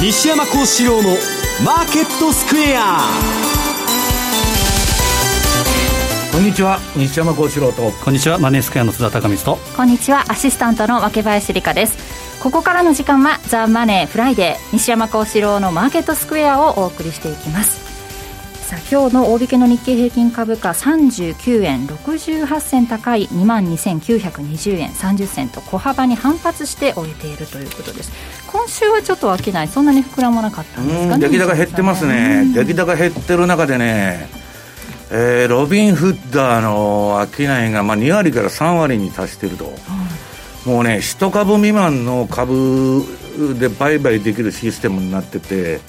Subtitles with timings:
[0.00, 1.10] 西山孝四郎の
[1.62, 3.00] マーケットスクエア。
[6.32, 6.78] こんにちは。
[6.96, 7.90] 西山孝四郎と。
[8.02, 8.38] こんにちは。
[8.38, 9.76] マネースクエアの津田隆光と。
[9.76, 10.24] こんにちは。
[10.28, 12.40] アシスタントの若林理香です。
[12.42, 17.89] ここからの時間はザ・マネーフライデー西山孝四郎のマーケットスクエアをお送りしていきます
[18.70, 28.12] さあ今日の大引けの日経平均株価39円68銭高い2万2920円30銭と小幅に反発して終えているということです。
[28.46, 29.66] 今週はちょっと商い。
[29.66, 32.44] そんなに膨らまなかったんですかね出来高減ってますね。
[32.54, 34.28] 出来高減ってる中でね
[35.10, 39.64] えー、ロビン・フッダーの商いが、まあ、2割から3割に達してると、
[40.64, 43.02] もうね1株未満の株
[43.58, 45.80] で売買できるシステムになってて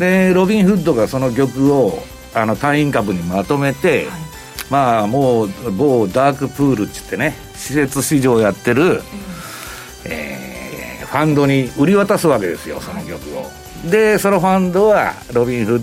[0.00, 2.02] でロビン・フッドがその玉を
[2.36, 4.06] あの単位株にまとめて、はい、
[4.68, 9.00] まあもう某ダークプールっつってね施設市場やってる、うん、
[10.04, 13.90] えー、ファンドに売り渡すわけですよその玉を。
[13.90, 15.80] でそのファンドはロビンフ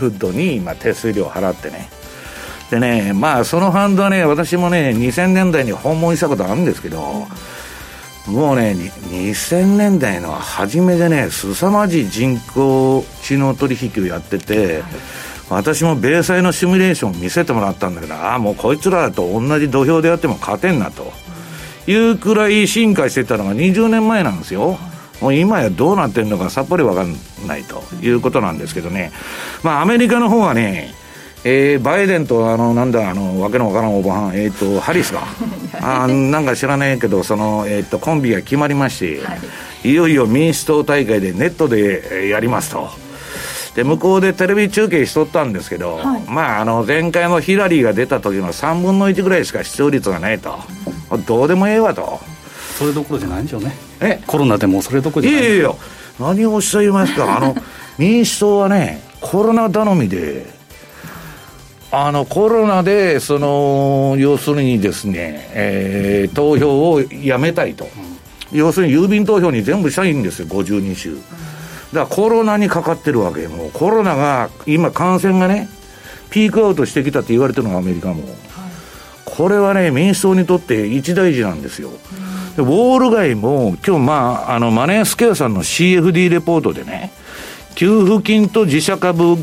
[0.00, 1.90] ッドに、まあ、手数料払ってね。
[2.70, 7.26] でねまあそのファンドはね私もね2000年代に訪問したことあるんですけど、
[8.26, 8.74] もうね
[9.10, 21.12] 2000年代の初めでね凄まじい人工知能取引をやってて、はい私も米債のシミュレーション見せてもらったんだけどああもうこいつらと同じ土俵でやっても勝てんなと。
[21.86, 24.78] いうくらい進化してたのが20年前なんですよ。
[25.20, 27.14] もう今やどうなってるのかさっぱり分かん
[27.46, 27.82] ないと。
[28.02, 29.12] いうことなんですけどね、
[29.62, 30.94] まあ、アメリカの方はね、
[31.44, 35.22] えー、バイデンとあのなんだあのわけのわからんおばはん、えーと、ハリスが。
[35.80, 39.36] あなんか知らないけどその、えーと、コンビが決まりまして、は
[39.84, 43.03] い、いよいよ民主党大会でネットでやりますと。
[43.74, 50.54] で向こうでテレビ中継しとったんですけど、はい、まああの前回のヒラリーが出た時の3分の1ぐらいしか視聴率がないと、
[51.10, 52.20] うん、どうでもええわと。
[52.78, 53.72] それどころじゃないんでしょうね。
[54.00, 54.20] え？
[54.26, 55.70] コロナでもそれどころじゃないいやいや
[56.18, 57.36] 何をおっしゃいますか？
[57.38, 57.56] あの
[57.98, 60.46] 民主党はねコロナ頼みで
[61.90, 67.84] あのコロナでその要するにですね、えー、投票をやめたいと、
[68.52, 71.22] うん、要するに郵便投票に全部したいんですよ52州、うん
[71.94, 75.68] だからコロナにかかってるわけもうコロナが今感染がね
[76.30, 78.32] ピークアウトしてきたって言われてるのがアメリカも、はい、
[79.24, 81.90] これはね民主党にとって一大事なんですよ、
[82.56, 84.12] でウォール街も今日ま
[84.48, 87.12] ああのマネースケアさんの CFD レポートでね
[87.76, 89.36] 給付金と自社株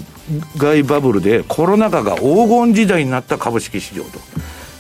[0.58, 4.20] 買いバブルでコロナ禍が黄金時代になった株式市場と。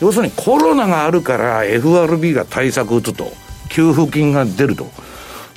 [0.01, 3.31] 要するにコロナがあるから FRB が対策打つと
[3.69, 4.87] 給付金が出ると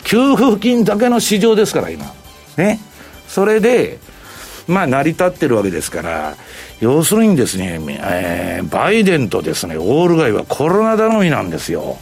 [0.04, 2.06] 給付金だけの市場ですから、今。
[2.56, 2.78] ね。
[3.26, 3.98] それで、
[4.66, 6.37] まあ、成り立ってるわけですから、
[6.81, 11.97] 要するにですね、えー、バイデンとですね、オール街はコロナ頼みなんですよ。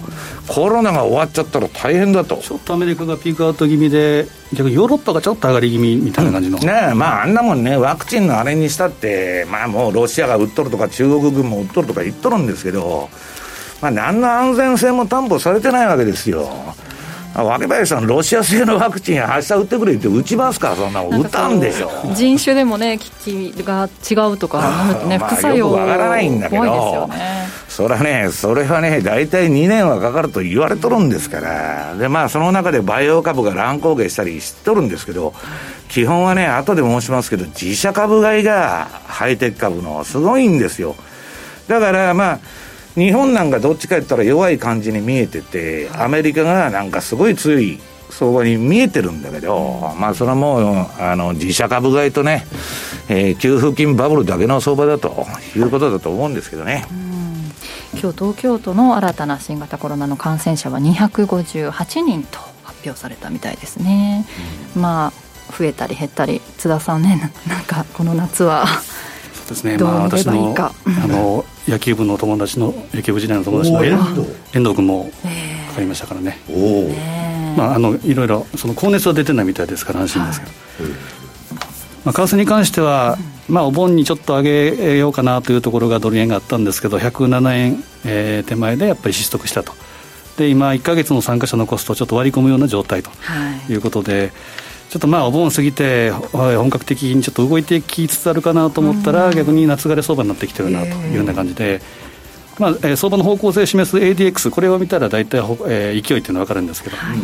[0.49, 2.37] コロナが終わっちゃったら大変だと。
[2.37, 6.59] ちょっとアメリカがピークアウト気味で、逆にヨーロッパがちょっと上がり気味みたいな感じの。
[6.59, 13.09] うん、ねまあ、あんなもんね、ワクチンのあれにしたって、まあもうロシアが売っとるとか、中国軍も売っとるとか言っとるんですけど、
[13.81, 16.49] まあ、何の安全性も担保されてないわけですよ。
[17.35, 21.91] 若林さん、ロシア製のワクチン、発射打ってくれって打ちますか、そんな打たんでしょ。
[22.15, 35.33] 人種でもね、効きが違うとか、ね、副作用、わからないんだけど、ね、それはね、それはね、大体2年はかかると言われとるんですから、でまあ、その中でバイオ株が乱高下したりしとるんですけど、
[35.89, 40.97] 基本はね、後で申しますけど、自社株買いがハイテク株のすごいんですよ。
[41.69, 42.39] だからまあ
[42.95, 47.81] 日本なんかどっちか言ったら弱い感じに見えてて、アメリカがなんかすごい強い
[48.11, 52.45] 相場に見えてるんだけど、まあ、それはもう、あの、自社株買いとね、
[53.09, 55.27] えー、給付金バブルだけの相場だと
[55.57, 56.87] いうことだと思うんですけどね。
[57.95, 64.27] 今日東京都の新たな新型コロナの感染者は258人と発表されたみたいですね、
[64.77, 65.13] うん、まあ
[65.53, 68.67] 増えたり減ったり津田さんね なんかこの夏は
[69.53, 70.73] ですね、まあ、私のあ
[71.07, 74.75] の野球部の友達の野球部時代の友達の遠藤。
[74.75, 75.11] 君も
[75.69, 76.39] かかりましたからね、
[77.57, 80.53] まあ、あのいろいろその高熱は出てないみたいですから安心ですけど、
[82.05, 83.17] まあ、為替に関しては、
[83.49, 84.43] まあ、お盆にちょっと上
[84.75, 89.73] げようかなというところがドル円があったんですけど107円、えー、手前でやっぱり失速したと。
[90.37, 93.11] で今1か月の参加者のコストをちょっと割り込むような状態と
[93.69, 93.75] い。
[93.75, 94.33] うことで、はい
[94.93, 101.81] ちょっとまあお盆過ぎて本格的にちょっと動いてきつつあるかなと思ったら、逆に夏枯れ相場になってきてるなというような感じで。
[102.59, 107.19] まあえー、相場の方向性を示す ADX、これを見たら大体、えー、勢いっていうのは分かるんですけど、はい、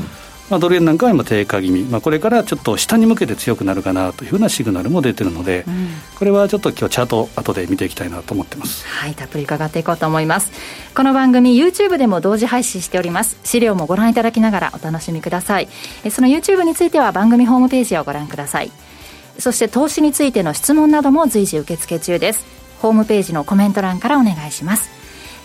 [0.50, 8.87] まあ、ドル円なんかは今低下気味、まあ、これからちょっと下に向けて強くなるかなというふうなシグナルも出てるので、うん、これはちょっと今日チャート後で見ていきたいなと思ってます。
[8.87, 10.50] はいたっぷり伺っていこうと思います。
[10.95, 13.39] この番組 YouTube でも同時配信しております。
[13.45, 15.69] 資料もご覧いただきながらお楽しみください。
[16.11, 18.71] その YouTube については番組ホームページをご覧ください。
[19.39, 22.59] そして投資についての質問なども随時受付中です。
[22.81, 24.98] ホームページのコメント欄からお願いします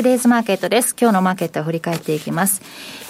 [0.00, 0.96] トゥデイズマーケットです。
[0.98, 2.62] 今日のマーケットを振り返っていきます。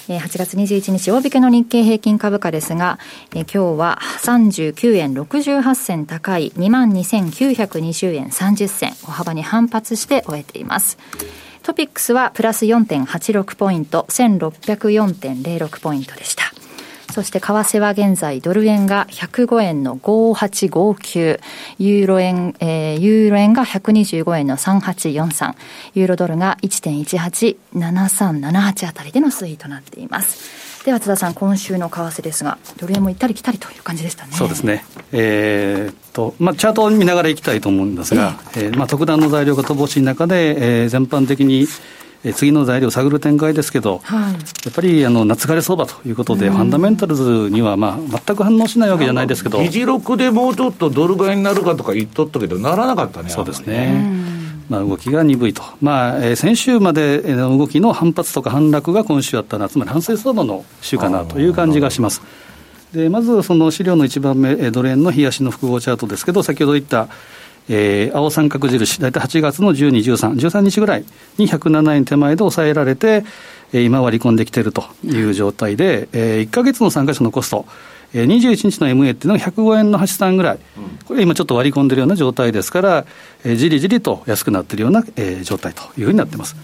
[0.09, 2.99] 8月21日、大引けの日経平均株価ですが、
[3.33, 10.99] 今日は39円68銭高い22,920円30銭、小幅に反発して終えています。
[11.63, 16.53] トピックスはプラス4.86ポイント、1604.06ポイントでした。
[17.13, 21.41] そして為替は現在ドル円が105円の5859、
[21.79, 25.55] ユーロ円、えー、ユーロ円が125円の3843、
[25.95, 30.71] ユーロドルが1.187378あたりでの推移となっています。
[30.85, 34.33] では津田さん、今週の為替ですが、ドル円も行ったり来たりという感じでしたね。
[34.33, 34.83] そうですね。
[35.13, 41.67] えー、っと、まあ、チャートを見ながらいきたいと思うんですが、えー、えー、まあ、特段の材料が乏しい中で、えー、全般的に
[42.23, 44.39] え次の材料を探る展開ですけど、はい、や
[44.71, 54.31] っぱりあの夏枯れ相場ということで、ファンダメンタルズには、まあ、全く反応しないわけじゃないですけど、議事録でもうちょっとドル買いになるかとか言っとったけど、ならなかったね、そうですね。
[54.69, 62.23] まあ、動きが鈍いと、まあえー、先週までの動きの反発とか反落が今週あったのは、つまり反省相場の週かなという感じがします。
[62.93, 67.09] でまずその資料の1番目、ドル円の冷やしの複合チャートですけど、先ほど言った、
[67.73, 71.05] えー、青三角印、大体8月の12、13、13日ぐらい
[71.39, 73.25] に107円手前で抑えられて、
[73.73, 77.67] えー、今割り込んできているという状態で、えー、1か月の参加者のコスト、
[78.13, 80.59] えー、21日の MA っていうのが105円の83ぐらい、
[81.07, 83.07] これ今ちょっと割り込んでるような状態ですから、
[83.45, 86.57] えー、じりじりと安くなってるような、えー、状態というふうになってます。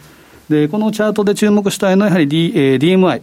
[0.48, 3.22] で、このチャートで注目したいのはやはり、D えー、DMI。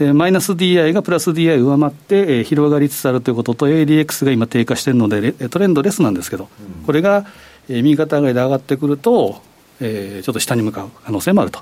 [0.00, 6.48] でマイナス DI がプラス DI 上回って、えー、広がりつつあるということと、ADX が今低下しているので、トレンドレスなんですけど、
[6.78, 7.26] うん、これが、
[7.68, 9.42] えー、右肩上がりで上がってくると、
[9.78, 11.60] えー、ちょっと下に向かう可能性もあると。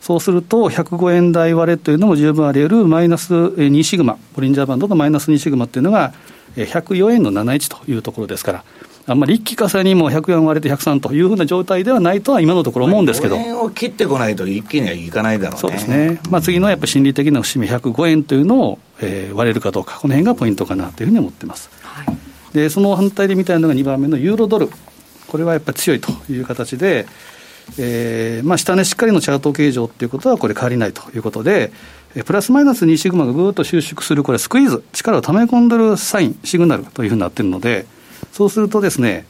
[0.00, 6.14] そうすると、105円台割れというのも十分あり得るマイナス2シグマ、ボリンジャーバンドのマイナス2シグマというのが、
[6.54, 8.64] 104円の71というところですから、
[9.08, 13.36] あんまり一気化さにも100円割れて103というふうな状態ではないとは今のところ思うんですけど。
[13.36, 15.58] 円を切ってこないと一気にはいかないだろうね。
[15.60, 16.20] そうですね。
[16.28, 21.70] まあ次のやっぱり心理的な節目105円というのを、えー、割れるかどうか、この辺がポイントかなというふうに思ってます。
[21.82, 22.16] はい、
[22.52, 24.68] で、その反対で見たいのが2番目のユーロドル。
[25.28, 27.06] これはやっぱり強いという形で、
[27.78, 31.72] えーまあ、下値しっかりのチャート形状ということはこれ変わりないということで、
[32.24, 37.86] プラスマイナス2シグマがぐーっと収縮する、これスクイーズ、力を溜め込んでるサイン、シグナルというふうになっているので、
[38.36, 39.24] そうするとですね、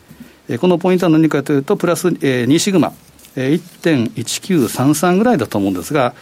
[0.61, 2.93] このポイントは何かというと、プラス2シグマ、
[3.37, 6.13] 1.1933ぐらいだと思うんですが、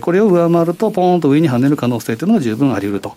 [0.00, 3.14] これを上回ると、ポーンと上に跳ねる可能性というのは十分あり得ると、は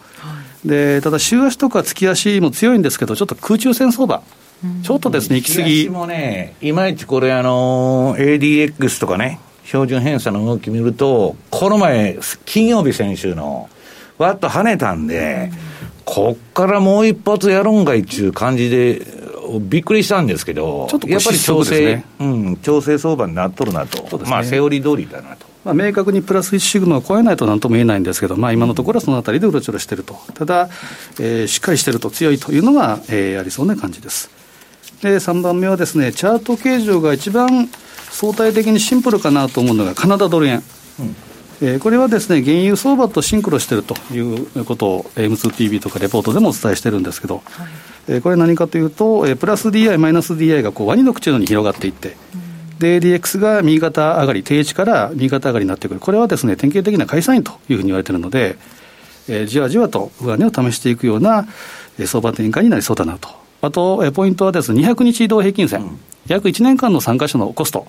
[0.64, 4.22] い、でただ、週足とか月足も強いんですけど、ちょっと空中戦相場、
[4.84, 5.90] ちょっとですね、行き過ぎ。
[5.90, 13.68] もね、いまいちこれ、あの ADX とかね、標準偏差の動き見ると、この前、金曜日先週の、
[14.20, 15.52] わっと跳ねたんで、
[16.08, 19.02] こっからもう一発やるんかいっちゅう感じで、
[19.60, 25.46] びっくりしたんですけど、やっぱり調整、ね、うん、調整相場になっとるなと、ね、まあ、セオリー通りだなと。
[25.66, 30.70] まあ、明確にプラス1シグマを超えないとなんとも言えないんですけど、まあ、今のところはそのあたりでうろちょろしてると、ただ、
[31.20, 34.30] えー、しっかりしてると強いというのが、えー、ありそうな感じです。
[35.02, 37.68] で3番目はですね、チャート形状が一番
[38.12, 40.64] 相対的にシンプルかなと思うのがカナダドル円。
[41.02, 41.16] うん
[41.60, 47.68] えー、これはですね、原油相場とシンクロしているということを M2TV とかレポートでもお伝えしてるんですけど、はい、
[48.08, 56.00] えー、これ何かというと、えー、プラス DI、マイナス DI がこうワニの口のように広がっていって、うん、で、DX が右肩上がり、定位置から右肩上がりになってくる。
[56.00, 58.58] これはですね、典型的な解散因というふうに言われているので、
[59.28, 61.48] えー、じわじわと上値を試していくような、
[61.98, 63.30] えー、相場展開になりそうだなと。
[63.62, 67.88] あと、えー、ポイントはですね、200日移動平均線、うん、約1年間の参加者のコスト。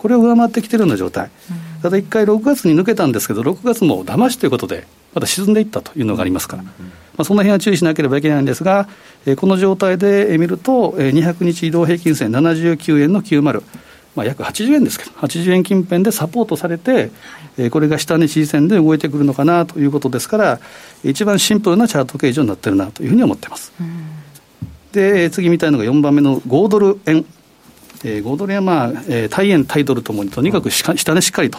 [0.00, 1.30] これを上回ってきてるような状態、
[1.82, 6.70] ただ一回6月に抜けたんですけど、6月も騙しということで、また沈んでいったというのがありますから、ま
[7.18, 8.88] あ、その辺は注意しなければいけないんですが、
[9.26, 13.62] えー、この状態で見ると、えー、200日移動平均線79円の90、
[14.14, 17.10] まあ、約80円ですけど、80円近辺でサポートされて、
[17.58, 20.60] えー、これが下値支持線で動いてくるのかなということですから、
[21.04, 23.72] 一番シンプルなチャート形状になってるなというふうに思ってます。
[24.92, 27.24] で次見たいのが4番目の5ドル円
[28.04, 31.58] えー、5ドルや、まあえー、大円、タイドルともにとにかくしか下値しっかりと、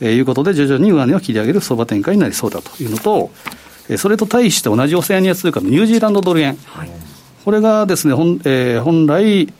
[0.00, 3.30] えー、いうことで、徐々に上値を切り上げる相場展開になりそうだというのと、
[3.88, 6.90] えー、それと対して同じオセアニア通貨のニュージーランドドル円、はい、
[7.44, 9.52] これがですね、本,、えー、本来、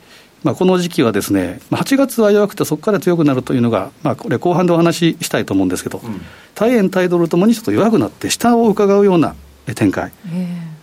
[0.44, 6.20] まあ、この時期はですね、8月は弱くて、そこから強くなるというのが、まあ、これ、後半でお話ししたいと思うんですけど、うん、
[6.54, 9.34] 大円、タイドルともにちょっと弱くなって、下を伺うような
[9.74, 10.12] 展開。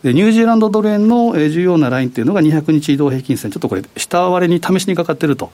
[0.03, 5.51] でニュージーランドドル円の重要なラインというのが200日移動平均線、ちょっとこれ、下割れに試しにかかっていると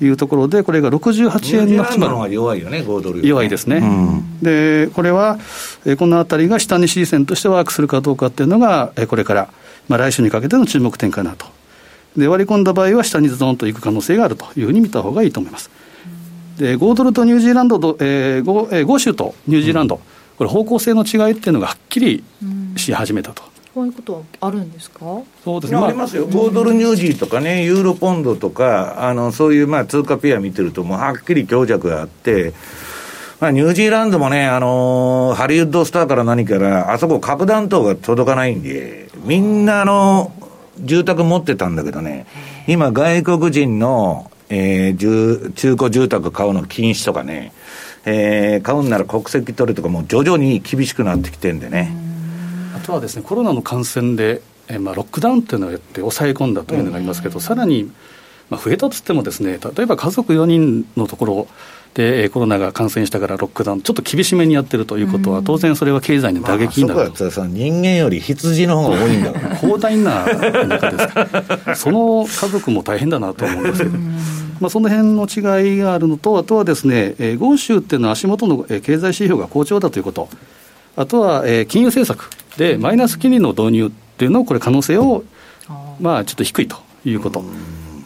[0.00, 2.32] いうところで、これが68円の8丸。
[2.32, 3.78] 弱いよね、5ドル、弱いですね。
[3.78, 5.38] うん、で、これは、
[5.98, 9.48] このあたりが下に支持線としてワークするかどうかっていうのが、これから、
[9.88, 11.46] まあ、来週にかけての注目点かなと。
[12.16, 15.70] で、割り込んだ場合は下にズドンといく可能性があるというふうに見た方がいいと思います。
[16.58, 20.00] で、5ドルとニュージーランド、えー、5, えー、5州とニュージーランド、
[20.36, 22.22] これ方向性の違いっていうのがはっきり
[22.76, 23.51] し始めたと。
[23.74, 25.00] こういうことはあるんですか？
[25.44, 32.52] そうですね、まあ、ありますよ、5ドルニュージーとかね、ユーロポンドとか、あのそういうまあ通貨ペア見てると、もうはっきり強弱があって、
[33.40, 40.32] まあ、ニュージーランドもね、あのー、ハリウッドスターから何から、あそこ核弾頭が届かないんで、みんなあの、
[40.78, 42.26] 住宅持ってたんだけどね、
[42.68, 47.52] 今外国人の、えー、中古住宅買うの禁止とかね、
[48.04, 51.96] えー、買うんなら国籍取るとか、もう徐々に厳しくなってきてんでね。
[52.82, 57.90] とはですねコロナの感染で、えー、まあ、ロックダウンというのをやって抑え込んだというのがありますけど、さらに、
[58.50, 61.48] まあ、増えたとしてもですね例えば家族4人のところ
[61.94, 69.32] でコロナが感染したからロックダウン、ちょっと厳しめにやってるということは、当然それは経済に打撃になる、まあ、そ人間より羊の方が多いんだ。
[69.32, 71.28] から広大な中ですか
[71.66, 71.76] ら。
[71.76, 73.98] その家族も大変だなと思うんですけど。
[74.60, 80.28] まあ、その辺の違いがあるのと、あとはですね、えー、豪州っていうのは足元の経済指標が好調だということ、
[80.96, 85.24] あとは、えー、金融政策で、マイナス金利の導入っていうのを、これ、可能性を、
[86.00, 87.44] まあ、ちょっと低いということ。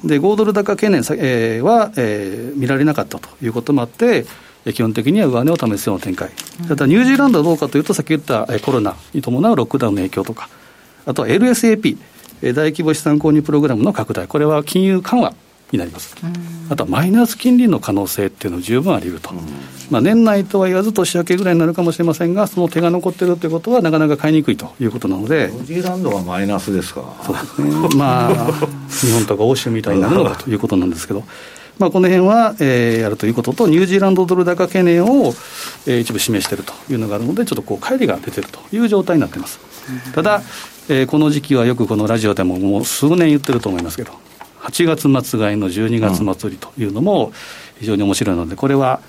[0.05, 4.27] で、5ドル高懸念えー、は、えー、見られなかったということもあって、
[4.73, 6.31] 基本的には上値を試すような展開、
[6.67, 10.49] ただニュージーランドはどうかというと、さっき言ったコロナに伴うロックダウンの影響とか、
[11.05, 11.97] あとは LSAP、
[12.43, 15.35] 大規模資産購入プログラムの拡大、これは金融緩和
[15.73, 16.17] になります。
[16.71, 19.33] あとはマイナス金利の可能性っていうのは十分あり得ると。
[19.91, 28.53] まあ、年内とは言わず年明けぐらいになるかもしれませんが、その手が残っているということは、なかなか買いにくいということなので、ニュージーランドはマイナスですか、そうですね、まあ、
[28.91, 31.25] 日本とか欧州みたいになるのかということなんですけど。
[31.79, 35.35] まあ、この辺は、えー、やるということと、ニュージーランドドル高懸念を、
[35.87, 39.61] えー、一部示しているというのがあるので、ちょっとこう、乖離が出ているという状態になっています。
[40.15, 40.43] ただ、
[40.89, 44.13] えー、この時期はよくこのラジオでももう数年言ってると思いますけど、
[44.67, 47.33] 8月末買いの12月末売りというのも
[47.79, 49.01] 非常に面白いので、これは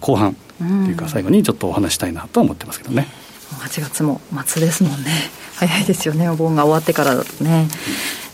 [0.00, 3.08] 後半というか、最後にちょっとお話したいなと思ってますけどね。
[3.50, 5.10] 8月も末ですもんね。
[5.56, 7.68] 早いですよね、お盆が終わってからだとね。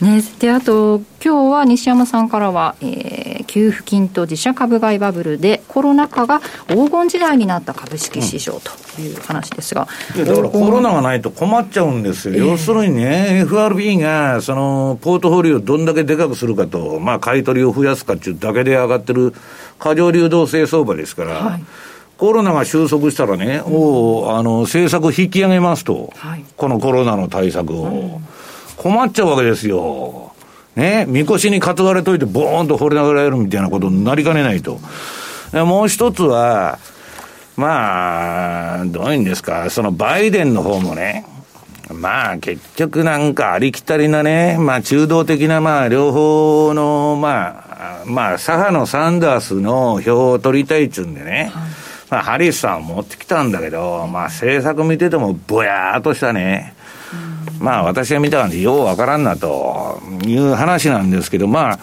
[0.01, 3.26] ねであと、今日は西山さんからは、えー、
[3.57, 19.33] 給付金と自社株買いバブルで、コロナ禍が黄金時代になった株式市場という話ですが、うん、だからコロナがないと困っちゃうんですよ、えー、要するにね、FRB がそのポートフォリオをどんだけでかくするかと、まあ、買い取りを増やすかっていうだけで上がってる
[19.79, 21.33] 過剰流動性相場ですから。
[21.33, 21.63] はい。
[22.17, 28.27] コロナが収束したらね、うん、おあの政策引き上げますと、はい、このコロナの対策を、うん、
[28.75, 30.33] 困っちゃうわけですよ。
[30.77, 34.79] ね、みこしに担がれといて、ボーンと掘りながらやるみたいなことになりかねないと。
[35.51, 36.77] もう一つは、
[37.55, 41.25] まあ、どういうんですか、そのバイデンの方もね、
[41.91, 47.63] まあ結局なんかありきたりなね、まあ中道的なまあ両方のま
[48.03, 51.63] あ、まあ左派のサンダースの票を取りたいっちゅうんでね、はい
[52.09, 56.75] まあ、ハリスさん持ってきたんだけど、まあ、政策見ててもぼやーっとしたね、
[57.59, 61.79] まあ、私が見た感じ、ようわからんなという話なんですけど、まあ、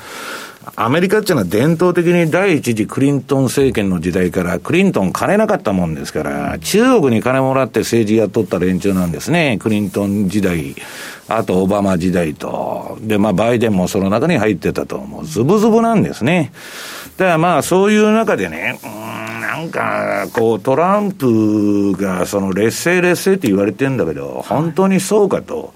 [0.76, 9.58] アメリカっていうのは伝統的に第一次クリントン政権の時代からクリントン金なかったもんですから、中国に金もらって政治やっとった連中なんですね。
[9.60, 10.74] クリントン時代、
[11.28, 12.98] あとオバマ時代と。
[13.02, 14.98] で、まあバイデンもその中に入ってたと。
[14.98, 16.50] もうズブズブなんですね。
[17.18, 25.73] だからまあそういう中でね、うんなんか、こう、トランプが、その、劣勢劣勢って言われてるんだけど、本当にそうかと。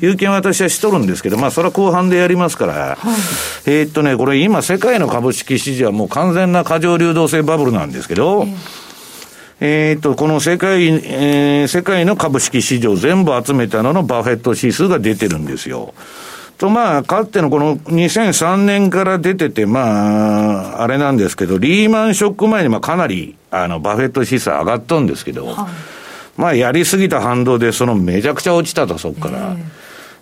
[0.00, 2.96] いう見方私はしとるんですけど、まあ、それは後半でやりますから、はい、
[3.66, 8.46] えー、っとね、これ今、世界の株式市場はもう完全な過剰流動性バブルなんですけど、
[9.58, 15.92] えー、っと、この世界、えー、世界の株式市場全部集めたののバフェット指数が出てるんですよ。
[16.58, 25.56] と、まあ、かつてのこの2003年から出てて、まあ、あれなんですけど、リーマンショック前にまあかなり、あの、バフェット指数上がったんですけど、はい、
[26.40, 29.56] まあ、やりすぎた反動で、そのめちゃくちゃ落ちたと、そこから。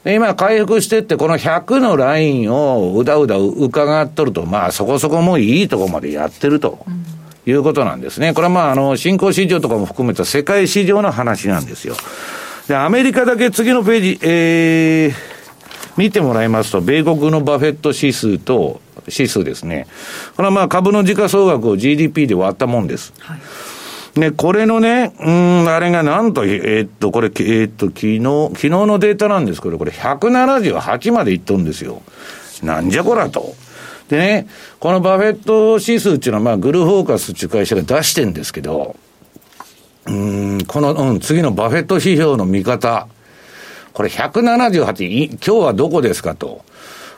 [0.05, 6.85] で今、回復してって、この100のラインをうだうだ伺っとると、まあ、そこそこもういいとこまでやってると。
[7.49, 8.35] いうことなんですね。
[8.35, 11.95] これはまあ、あの、新興市場とかも含めた世界市場の話なんですよ。
[12.67, 15.36] で、アメリカだけ次のページ、えー、
[15.97, 19.87] 見てもらいますと、米国のバフェット指数と、指数ですね。
[20.37, 23.13] これはまあ株の時価総額を GDP で割ったもんです。
[23.21, 23.41] はい
[24.17, 28.21] ね、これのね、うん、あれがなんと、えー、っと、これ、えー、っと、昨日、
[28.55, 32.01] 昨日のデータなんですけど、これ178までいっとるんですよ。
[32.63, 33.55] なんじゃこらと。
[34.09, 34.47] でね、
[34.81, 38.97] このバフェット指数っていうのは、まあ、 GuruFocus っていう会社が出してんですけど、
[40.07, 43.09] うん、この、うん、次のバフェット指標の見方。
[43.97, 46.63] これ178、今日はどこですかと。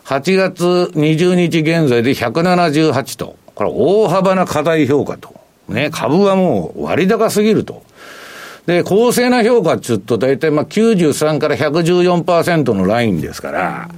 [0.05, 3.35] 8月20日現在で178と。
[3.57, 5.35] これ大幅な過大評価と。
[5.67, 7.83] ね、株はもう割高すぎると。
[8.67, 13.89] で、公正な評価っつうと大体まあ93から114%のラインですから、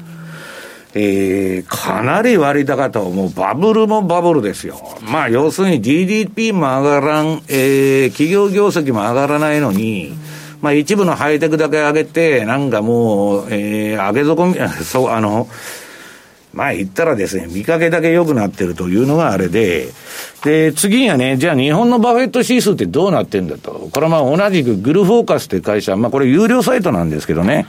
[0.94, 4.80] えー、かなり割高と、もうバブルもバブルですよ。
[5.02, 10.14] まあ要するに GDP も上がらん、えー、企業業績も上がらないのに、
[10.60, 15.48] まあ一部のハイテクだけ上げて、なんかもう、えー、上げ底、 そう、あの、
[16.52, 19.88] まあ言ったらですね、見かけだけ良くなってるというのがあれで、
[20.44, 23.88] で、次はね、じゃあ日本のバフェット指数ってどうなってんだと。
[23.92, 27.66] これはまあ同じく GuruFocus って会社、まあこれ有料サイトなんですけどね。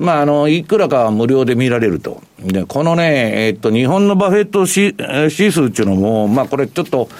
[0.00, 2.22] まあ、あの、いくらかは無料で見られると。
[2.42, 7.10] で、このね、えっと、日本のバフェット指数っていうのも、まあこれちょっと、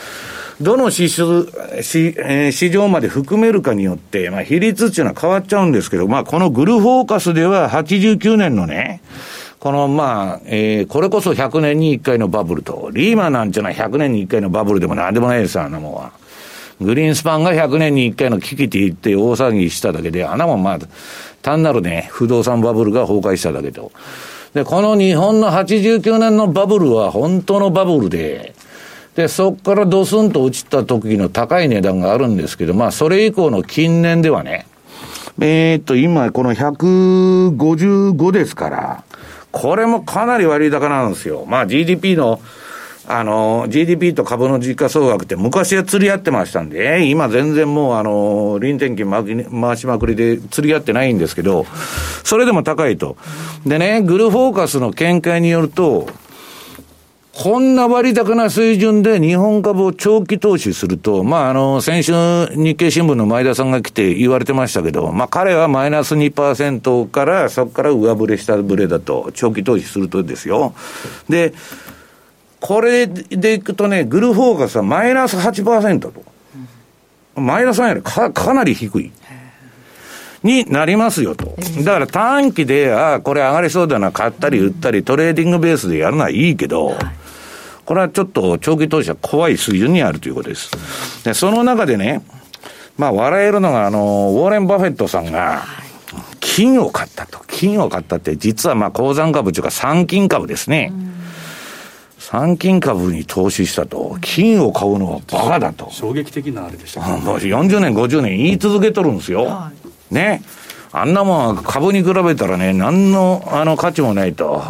[0.60, 1.46] どの指数、
[1.82, 9.00] 市、えー、市場まで含めるかによって、まあ、比率っていうのは変わっちゃうんですけど、まあ、この GuruFocus では89年のね、
[9.58, 16.12] この、まあ、えー、これこそ100年に1回のバブルと、リーマンなんていうのは100年に1回のバブルでもなんでもないです、あんなもんは。
[16.78, 20.78] グリーンスパンが100年に1回の危機って言って大騒ぎしただけで、あんなもんまあ、
[21.40, 23.92] 単なるね、不動産バブルが崩壊しただけと。
[24.52, 28.54] で、この日本の89年のバブルは本当のバブルで、
[29.14, 34.66] で、そこからドスンと落ちた時の高い値段があるんですけど、まあ、それ以降の近年ではね、
[35.40, 39.04] えー、っと、今、この155ですから、
[39.52, 41.44] これもかなり割高なんですよ。
[41.48, 42.40] まあ、GDP の、
[43.08, 51.66] あの、GDP と株の実価総額って昔は釣り合ってましたんで、今全然もうあの、臨転機回しまくりで釣り合ってないんですけど、
[52.22, 53.16] それでも高いと。
[53.66, 56.08] でね、グルフォーカスの見解によると、
[57.42, 62.12] こんな割高な水準で日本株を長期投資すると、まあ、あの、先週
[62.54, 70.74] 日経新聞の前田さんが来て言われてましたけど、まあ、彼はマイナス2%から、そこから上振れ下振れだと、長期投資するとですよ。
[71.30, 71.54] で、
[72.60, 76.12] これでいくとね、 GuruFocus はマイナス8%と。
[77.36, 79.12] マイナス3よりかかなり低い。
[80.42, 81.56] になりますよと。
[81.84, 86.96] だから短期で、ああ、これ上がりそうだな、買ったり売ったり、トレーディングベースでやるのはいいけど、
[87.90, 90.70] これはちょっと長期投資は怖い水準にあるということです。
[91.24, 92.22] で、その中でね、
[92.96, 95.64] まあ、笑えるのが、あの、ウォーレン・バフェットさんが、
[96.38, 97.40] 金を買ったと。
[97.48, 100.92] 金を買ったって、実はまあ、鉱山株というか、三金株ですね。
[102.20, 105.90] 三金株に投資したと、金を買うのはバカだと。
[105.90, 107.06] 衝撃的なあれでした、ね。
[107.16, 109.46] 40年、50年言い続けとるんですよ。
[109.46, 109.72] は
[110.12, 110.42] い、ね。
[110.92, 114.60] あんなもん株に比べたらね、何のあの価値もないと。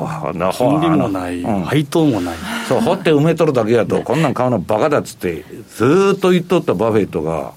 [0.53, 2.37] 金利もない、うん、配当もない。
[2.69, 5.45] そう、掘って埋めとるだけやと、こんなん買うのバカだっつって、
[5.77, 7.53] ずっと言っとったバフェットが、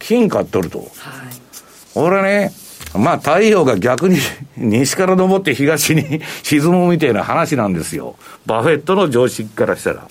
[0.00, 0.78] 金買っとると。
[0.80, 0.88] はい、
[1.94, 2.52] 俺ね、
[2.98, 4.18] まあ太陽が逆に
[4.56, 8.16] 西から昇って東に 沈むみたいな話なんですよ。
[8.46, 10.08] バフェットの常識からしたら。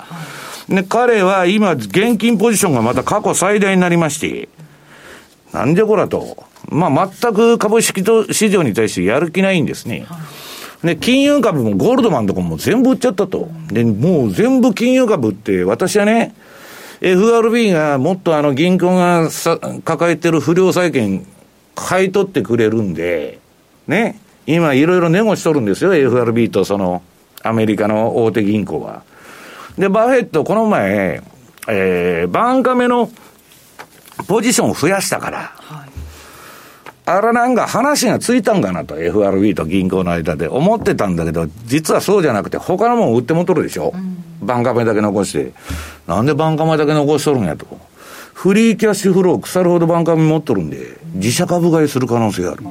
[0.70, 4.48] で、彼は今、現金ポジションがまた過去最大になりまして、
[5.52, 6.46] なんでこらと。
[6.70, 10.06] まあ、全く株式市場に対してやる気ないんですね。
[10.84, 13.50] で、金融株もゴールドマンとかも全部売っちゃったと。
[13.68, 16.36] で、もう全部金融株って、私はね、
[17.02, 19.30] FRB がもっとあの銀行が
[19.84, 21.26] 抱えてる不良債権
[21.76, 23.40] 買い取ってくれるんで、
[23.88, 27.04] ね、今いろいろネゴしとるんですよ、FRB とその
[27.44, 29.04] アメリカの大手銀行は。
[29.78, 31.22] で、バフェット、この前、
[31.68, 33.12] えー、バンカメの
[34.28, 35.90] ポジションを増やしたから、はい、
[37.08, 45.54] あらなんか話がついたんかなと、FRB と銀行の間で思ってたんだけど、実はそうじゃなくて、他のもん売ってもとるでしょ、うん、バンカメだけ残して。
[46.08, 47.68] なんでバンカメだけ残しとるんやと。
[48.34, 52.64] フリーキャッシュフロー腐るほどバンカメ持っとるんで、自社株買いする可能性がある。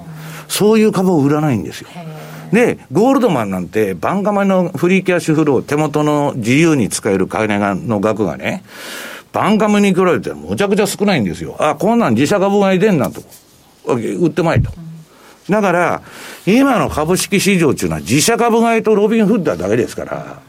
[0.49, 1.89] そういう株を売らないんですよ。
[2.53, 8.65] で、ゴールドマンなんて、バンカメのフリーキャッシュフロー、手元の自由に使える金がの額がね、
[9.33, 11.57] バンカメに比べてむちゃくちゃ少ないんですよ。
[11.59, 13.23] あ、こんなん自社株買いでんなと。
[13.87, 14.71] 売ってまいと。
[15.49, 16.03] だから、
[16.47, 20.41] 今の株式市場っていうのは自社株買いとロビンフッダーだけですから、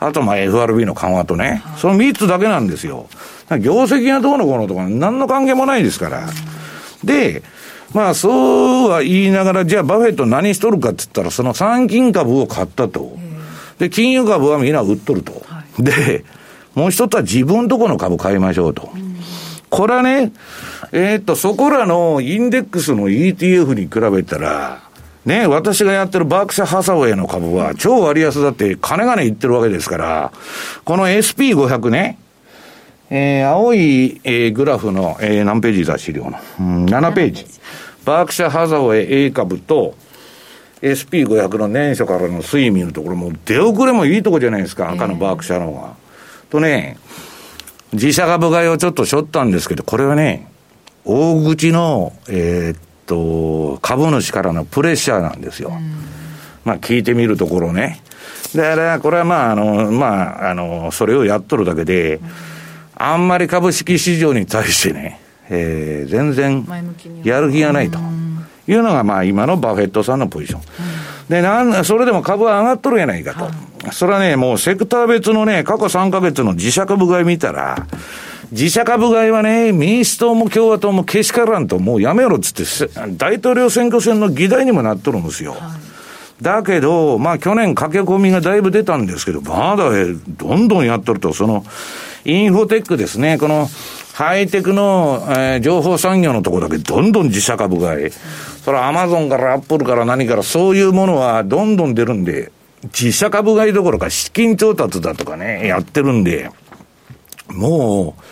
[0.00, 3.06] あとまあ FRB の緩和とね、その3つだけなんですよ。
[3.60, 6.28] 業績がどうのこうのとか何の関係もないですから。
[7.02, 7.42] で、
[7.94, 13.16] まあそうは言いながら、じゃあバフェット何しとるかって言ったら、その参金株を買ったと。
[13.78, 15.42] で、金融株はみんな売っとると。
[15.78, 16.24] で、
[16.74, 18.90] もう一つは自分とこの株買いましょうと。
[19.74, 20.30] これはね、
[20.92, 24.82] えー、っと、そこらのインデックスの ETF に比べたら、
[25.24, 30.32] ね、私がやってるバークシャ・ハサウェイの株は超割安だって金がね言ってるわけですから、
[30.84, 32.18] この SP500 ね、
[33.10, 36.38] えー、青い、えー、グラフの、えー、何ページだ、資料の？
[36.60, 37.44] うん、7ページ。
[38.04, 39.96] バークシャ・ハザウェイ A 株と、
[40.82, 45.94] SP500 の年初からの推移見ると、これも出遅れもいいとこじゃないですか、赤のバークシャの方が。
[46.50, 46.98] とね、
[47.94, 50.48] 自社株買いをちょっとしょったんですけど、これはね、
[51.04, 55.72] 大口の、えー、っと、株主からのプレッシャーなんですよ。
[56.64, 58.00] まあ聞いてみるところね。
[58.54, 62.20] だから、これはまあ、あの、まあ、あの、それをやっとるだけで、
[62.96, 66.66] あんまり株式市場に対してね、えー、全然
[67.24, 67.98] やる気がないと
[68.68, 70.60] いうのが、まあ、今のバフェットさんのポジション。
[71.28, 73.50] で、なんそれでも株は上がっとるやないかと。
[73.92, 77.86] それはね、もうセクター別のね、過去3ヶ月の自社株買い見たら、
[78.50, 85.56] 自社株買いはね、民主党も共和党もけしからんと、もうやめろっつって、大統領選挙戦の議題にもなっとるんですよ。
[86.42, 89.90] だけど、まあ去年駆け込みがだいぶ出たんですけど、まだ
[90.28, 91.64] どんどんやっとると、その、
[92.24, 93.68] インフォテックですね、この、
[94.14, 98.10] ハイテクの、えー、情報産業のところだけどんどん自社株買い。
[98.64, 102.52] それはアマゾンからアップルから何からそういうものはどんどん出るんで、
[102.84, 106.50] 自社株買いどころか資金調達だとかね、やってるんで、
[107.48, 108.22] もう、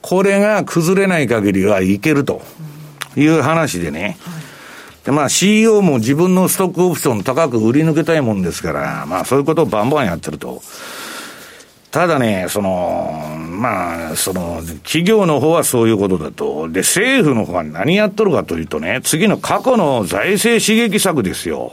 [0.00, 2.42] これが崩れない限りはいけると
[3.16, 4.16] いう話でね。
[5.04, 10.62] で、まあ CEO も自分のストックオプション高く売り抜けたいもんですから、まあそういうことをバンバンやってると。
[11.90, 16.68] ただね、その、まあ、その、企業の方はそういうことだと。
[16.68, 21.72] で、政府の方は何やっとるかというとね、次の過去の財政刺激策ですよ。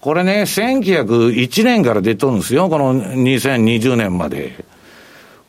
[0.00, 4.64] これね、1901年から出とるんですよ、この2020年まで。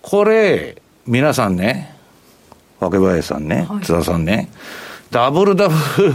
[0.01, 1.95] これ、皆さんね、
[2.79, 4.49] 若林さんね、はい、津田さんね、
[5.11, 6.13] ダブルダブル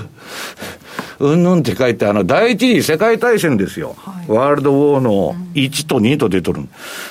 [1.20, 3.94] うんぬんって書いて、あの、第一次世界大戦ですよ。
[3.98, 6.62] はい、ワールドウォーの1と2と出とる。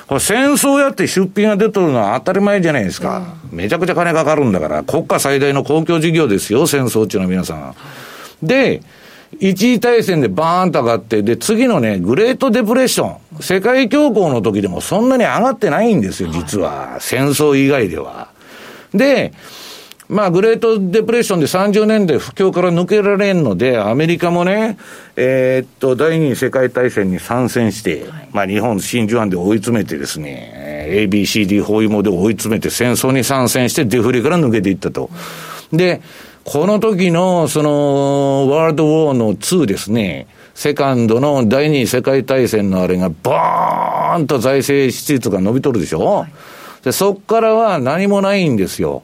[0.08, 3.36] これ戦争やって出費が出とるのは当たり前じゃないですか。
[3.50, 7.76] めちゃくちゃ金かかるんだから、国家最大の公共事業ですよ、戦争っていうのは皆さん。
[8.46, 8.82] で、
[9.39, 13.41] 一次大戦でバーンと上がって、で、次のね、グレートデプレッション。
[13.41, 16.98] 世界恐慌の時でもそんなに上がってないんですよ、実は。
[17.00, 18.30] 戦争以外では。
[18.93, 19.34] で、
[20.10, 24.78] まあ、グレートデプレッションで30年で不況から抜けられんので、アメリカもね、
[25.15, 35.10] えー、っと、第二次世界大戦に参戦して、はい、まあ、日本真珠湾で追い詰めてですね、ABCD 包囲網で追い詰めて戦争に参戦してデフレから抜けていったと。
[35.72, 36.02] で、
[36.45, 46.32] この時の、その、ワールドウォーの2ですね、セカンドの第二次世界大戦のあれが、バーンと財政支出が伸びとるでしょ、はい、
[46.84, 49.03] で、そっからは何もないんですよ。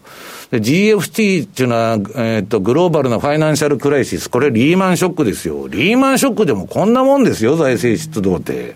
[0.52, 4.30] で、GFT っていうのは、えっ、と、グローバルなファイナンシャルクライシス。
[4.30, 5.68] これリーマンショックですよ。
[5.68, 8.76] リーマンショックでもこんなもんですよ、財政出動って。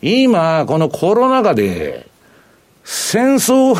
[0.00, 2.06] 今、このコロナ禍で、
[2.84, 3.76] 戦争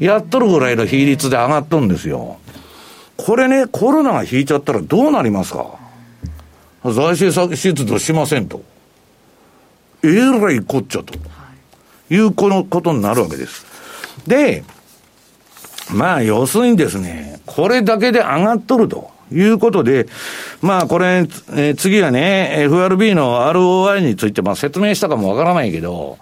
[0.00, 2.37] やっとるぐらいの比率で上がっとるんですよ。
[3.18, 5.78] これね、コロナが引いちゃったらどうなりますか？
[6.84, 8.62] 財政出動しませんと。
[10.02, 11.12] えらいこっちゃと。
[12.10, 13.66] いうこのことになるわけです。
[14.26, 14.64] で、
[15.92, 19.10] まあ、要するにですね、これだけで上がっとると。
[19.30, 20.06] いうことで、
[20.62, 26.16] まあこれ、えー、次はね、FRB の ROI についてまあ説明したかもわからないけど、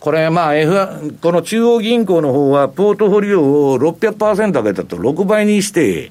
[0.00, 6.10] これまあ F、この中央銀行の方はポートフォリオを600%上げたと6倍にして、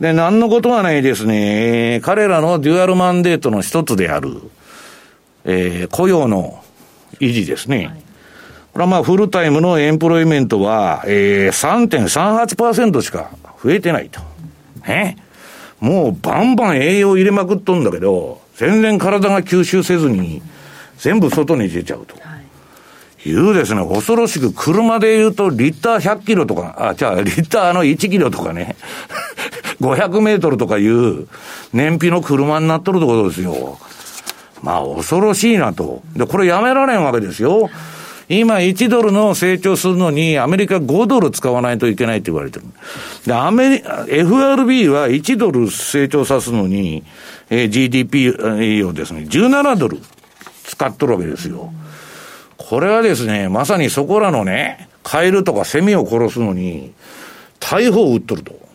[0.00, 4.40] で、何のことはないですね、彼らのデュアルマンデートの一つである、
[5.44, 6.62] えー、雇用の
[7.20, 7.86] 維持ですね。
[7.86, 8.06] はい
[8.76, 13.30] これはまあフルタイムのエンプロイメントは、えー、3.38%しか
[13.64, 14.20] 増えてないと。
[14.86, 15.16] ね。
[15.80, 20.42] もうバンバン栄養入れまくっとんだけど、全然体が吸収せずに、
[20.98, 22.16] 全部外に出ちゃうと。
[23.26, 28.76] いうですね、恐ろしく車で言うと、リッター100キロとか、あ、じゃあ、リッターの1キロとかね、
[29.80, 31.28] 500メートルとかいう
[31.72, 33.78] 燃費の車になっとるってことですよ。
[34.62, 36.02] まあ、恐ろしいなと。
[36.14, 37.70] で、これやめられんわけですよ。
[38.28, 42.64] 今1ドルの成長するのに、アメリカ5ドル使わないといけないって言われてる。
[43.24, 47.04] で、アメリ、FRB は1ドル成長さすのに、
[47.50, 48.30] えー、GDP
[48.82, 49.98] をですね、17ドル
[50.64, 51.72] 使っとるわけですよ。
[52.56, 56.92] これはですね、まさにそこらのね、カエルとかセミを殺すのに、
[57.60, 58.65] 大砲を撃っとると。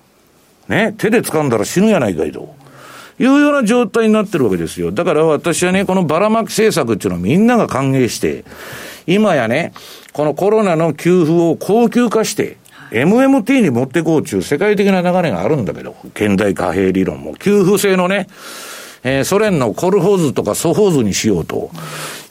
[0.68, 2.56] ね、手で掴んだら死ぬやないかいと。
[3.20, 4.92] いうような状態になってるわけですよ。
[4.92, 8.46] だから私はね、このばらまき政策っていうのをみんなが歓迎して、
[9.06, 9.74] 今やね、
[10.14, 12.58] このコロナの給付を高級化して、
[12.92, 18.28] MMT に持っていこうという世界的な流れがあるんだけど、現代貨幣理論も、給付制のね、
[19.04, 21.72] えー、ソ連のコルホーズとかソホーズにしようと。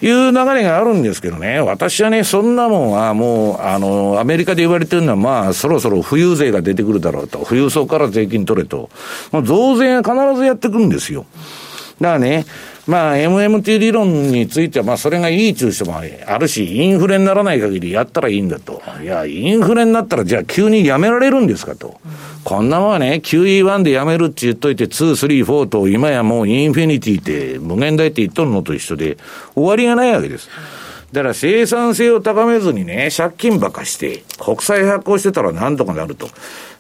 [0.03, 8.89] いう流れがあるんですけどね、私はね、そんなもんはもう、あの、アメリカで言われてるのは、まあ、そろそろ富裕税が出てくるだろうと、富裕層から税金取れと、
[9.31, 11.27] まあ増税は必ずやってくるんですよ。
[12.01, 12.47] だからね、
[12.87, 18.83] まあ、MMT 理論については、まあ、それがいい中人もあるし、インフレにならない限りやったらいいんだと。
[19.03, 22.01] いや、インフレになったら、じゃあ急にやめられるんですかと。
[22.43, 29.19] こんなもんはね、QE1 でやめるって言っといて、2、3、4と、今やもうインフィニティって無限大って言っとるのと一緒で、
[29.55, 30.49] 終わりがないわけです。
[31.13, 36.31] だから生産性を高めずにね、借金ばっかして、国債発行してたらなんとかなると。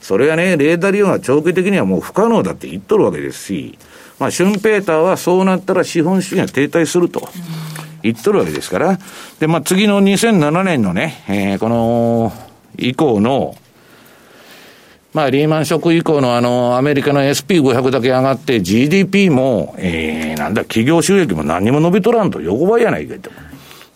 [0.00, 3.78] それがね、レーダー利用が長期的にはもう不可能だって言っとるわけですし、
[4.20, 7.28] まあ、シュンペーターはそうなったら資本主義が停滞すると。
[8.02, 8.98] 言っとるわけですから。
[9.38, 12.33] で、まあ、次の2007年のね、えー、この、
[12.78, 13.56] 以降の、
[15.12, 23.30] まあ、リーマンショック以降のあの、アメリカの SP500 だけ上がって GDP も、えー、なんだ、企業収益も何にも伸びとらんと、横ばいやないかと。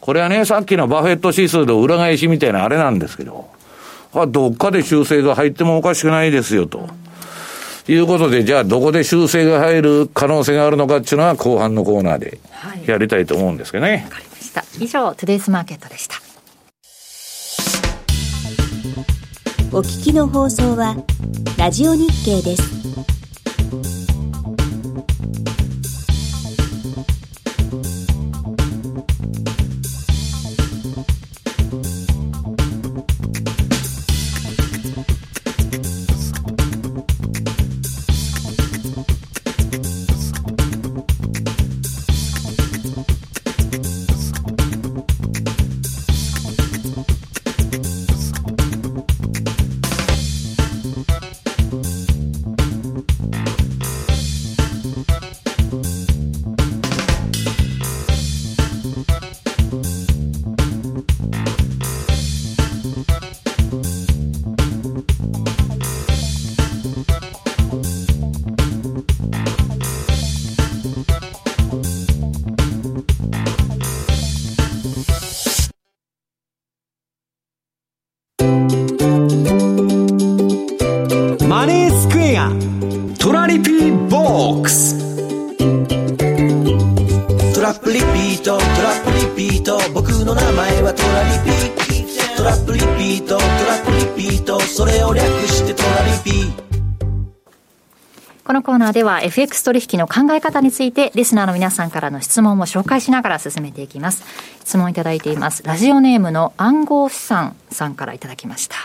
[0.01, 3.49] これはね、さっきのバフェット指数の裏返しみたいなあれなんですけど、
[4.29, 6.89] どっかで修正が入ってもおかしくないですよと。
[7.89, 12.39] いうことで、じゃあどこで修正が入る可能性があるのかっていうのは後半のコーナーで
[12.87, 13.93] やりたいと思うんですけどね。
[13.93, 14.65] わ、はい、かりました。
[14.81, 16.17] 以上、トゥデイズマーケットでした。
[19.73, 20.97] お聞きの放送は、
[21.59, 22.85] ラジオ日経です。
[98.95, 104.23] では FX 取引の考え方についてリスナーの皆さんからの質問も紹介しながら進めていきます。
[104.61, 105.65] 質問いただいています。
[105.65, 108.77] ラジオネームの暗号資産さんからいただきました。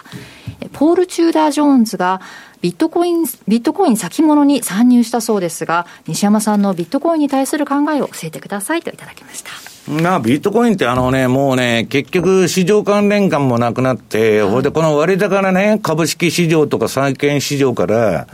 [0.73, 2.21] ポール・チューダー・ジョーンズが
[2.61, 9.51] ビットコイン、ビットコイン先物に参入したそうですが、西山さんのビットコインに対する考えを教えてくださいといただきました。
[9.89, 18.27] まあ、ビットコインってあのね、もうね、結局市場関連感もなくなって、ほ、はいでこの割高なね、株式市場とか債券市場から、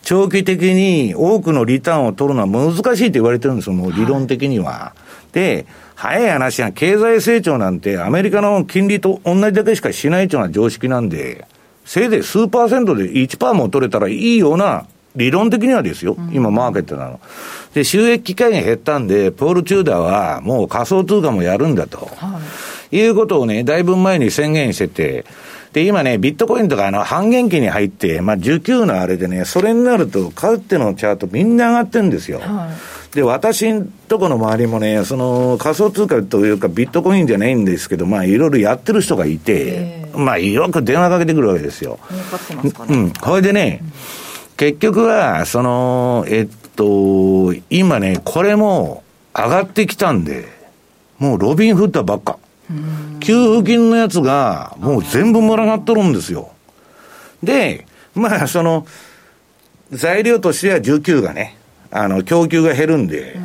[0.00, 4.70] 長期的に多くのリターンを取るのは難しいと言われてるんですよ、もう理論的には。
[4.70, 4.92] は
[5.30, 11.46] い、で、早い話は経済成長なんてアメリカの金利と同じだけしかしないというのは常識なんで、
[11.84, 14.86] せいぜい数パーセントで1%も取れたらいいような、
[15.16, 17.20] 理論的にはですよ、今マーケットなの。
[17.72, 22.10] で、収益機会が減ったんで、ポール・チューダーはもう仮想通貨もやるんだと。
[22.16, 22.40] は
[22.90, 25.24] い、いうことをね、だいぶ前に宣言してて、
[25.72, 32.40] で、今ね、ビットコインとかあの半減期に入って、まあ19のあれでね、それになると、買うってのチャートみんな上がってるんですよ。
[32.40, 42.00] はいで、私んとこの周りもね、その仮想通貨というかビットコインじゃないんですけど、まあいろいろやってる人がいて、まあよく電話かけてくるわけですよ。
[42.88, 43.12] うん。
[43.12, 43.92] これでね、うん、
[44.56, 49.02] 結局は、その、えっと、今ね、これも
[49.34, 50.48] 上がってきたんで、
[51.18, 52.38] もうロビンフッタばっか。
[53.20, 56.52] 給付金のやつが、もう全部群がっとるんですよ。
[57.42, 58.86] で、まあ、その、
[59.90, 61.56] 材料としては19がね、
[61.90, 63.36] あの、供給が減るんで、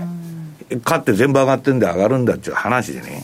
[0.84, 3.24] 買って全部上がってんで上がるんだっていう話でね。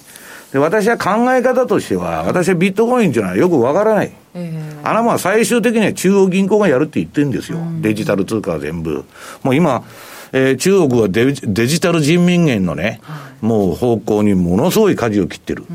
[0.55, 4.11] で、私は考え方としては、私はビットコインっていうのはよくわからない。
[4.35, 7.57] えー、あのまあ最終的には中央銀行がやるって言ってるんですよ。
[7.81, 9.03] デジタル通貨は全部。
[9.43, 9.83] もう今、
[10.31, 15.65] えー、中国はデデジタル人民元のね、はい、もう方向にものすごい舵を切ってる。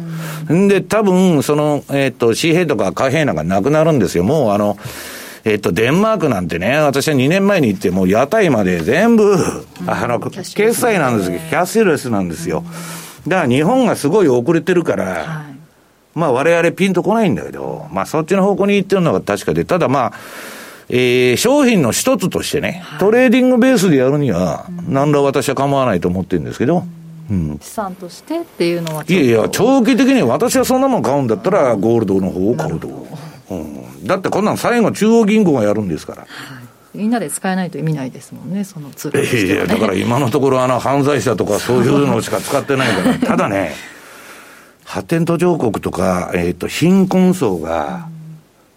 [0.50, 4.24] んで、多分、その、えっ、ー、と、紙幣とか貨幣なんかなくなるんですよ。
[4.24, 4.78] もうあの、
[5.44, 9.36] えっと、デンマークなんてね、私は2年前に行って、もう屋台まで全部、
[9.86, 12.64] あの、決済なんですけど、キャッシュレスなんですよ。
[13.26, 15.56] だから日本がすごい遅れてるから、はい、
[16.14, 20.12] まあ我々ピンとこないんだけど、まあそっちの方向に行ってるのが確かで、ただまあ、
[20.88, 26.84] えー、商品の一つとしてね、トレーディングベースでやるには、何ら私は構わないと思ってるんですけど、
[27.30, 32.88] うん、資産としてっていうのはいやいや、長期的に私はそんなもん買うんだったら、ゴールドの方を買うと。
[33.50, 36.26] うん、だってこんなん最後中央銀行がやるんですから。
[36.94, 43.74] みんなで使えないと意味ないですもんね、そのツール、ね、いやいや、だから今のところ、あの犯罪者とか そういうのしか使ってないから、ただね、
[44.84, 48.08] 発展途上国とか、えっ、ー、と、貧困層が、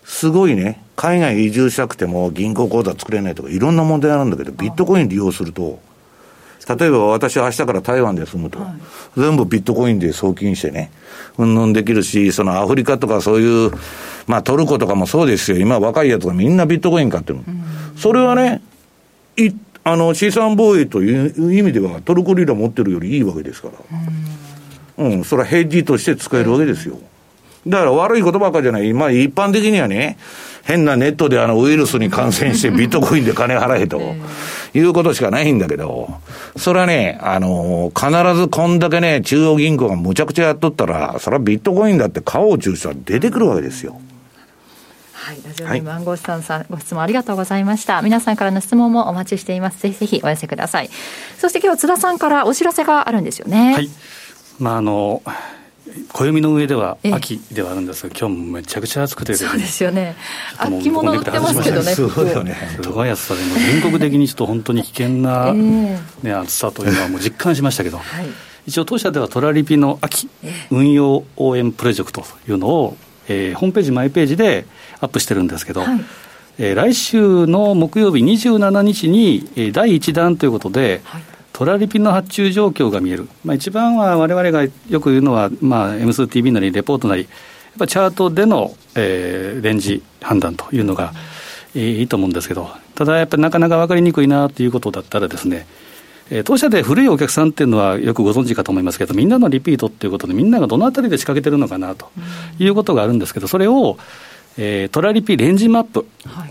[0.06, 5.80] すごいね、海外移住したくても銀行口座作れないとか、いろんな問題あるんだけど、ビットコイン利用すると、
[6.67, 10.91] 例えば私は明日から台湾で住むと、はい、全部ビットコインで送金してね、
[11.38, 13.71] うんぬんできるし、そのアフリカとかそういう、
[14.28, 15.58] まあトルコとかもそうですよ。
[15.58, 17.39] 今若いやつがみんなビットコイン買ってる。
[17.39, 17.63] うん、
[17.97, 18.62] それはね、
[19.36, 19.52] い、
[19.84, 25.04] あの、資産防衛という意味ではトルコリラ持ってるよりいいわけですから。
[25.06, 26.99] うん、うん、それはヘッジとして使えるわけですよ。
[27.67, 28.93] だから悪いことばっかじゃない。
[28.93, 30.17] まあ一般的にはね、
[30.63, 34.02] 変なネットであのウイルスに感染して ビットコインで金払えと、
[34.73, 36.10] いうことしかないんだけど、
[36.58, 43.99] それはね、あの、必ずこんだけね、中央銀行がむちゃくちゃやっとったら、それはビットコインだって買おう中人は出てくるわけですよ。
[45.23, 48.02] はい、ラジオネーム暗号資産さん、ご質問ありがとうございました。
[48.02, 49.82] 皆さんからの質問もお待ちしています。
[49.82, 50.89] ぜひぜひお寄せください。
[51.39, 53.73] そして今日津田さんからお知らせがあるんですよね。
[53.73, 53.89] はい。
[54.60, 55.21] まああの
[56.12, 60.15] 暦の上では秋ではあるんですが、今日もめちゃくちゃ暑くて、そうですよね、
[60.58, 62.56] 秋物売ってますけどね、そうよね。
[62.82, 65.99] 高安さでも全国的にちょっと本当に危険な、ね、
[66.34, 68.25] 暑さというのはもう実感しましたけど、はい、
[68.65, 70.29] 一応、当社ではトラリピの秋、
[70.71, 74.65] 運用応援プロジェクトというのを、えー、ホームページ、マイページで
[74.99, 76.01] アップしてるんですけど、はい、
[76.60, 87.29] えー、来週の木曜日27日に、えー、第1弾ということで、はいトラリピの発注状況が見える、まあ、一番はわれわれがよく言うのは、まあ、M2TV なりレポートなり、やっ
[87.79, 91.13] ぱチャートでの、えー、レンジ判断というのが、
[91.75, 95.65] いいと思うんですけど、ただやっぱりなかなか分かりにくいなということだったらですね、
[96.29, 102.09] え、当社で古いお客さんっていうのはよくご存知かと思いますけど、みんなのリピートっていうことで、みんながどのあたりで仕掛けてるのかなと
[102.59, 103.97] いうことがあるんですけど、それを、
[104.57, 106.05] えー、トラリピレンジマップ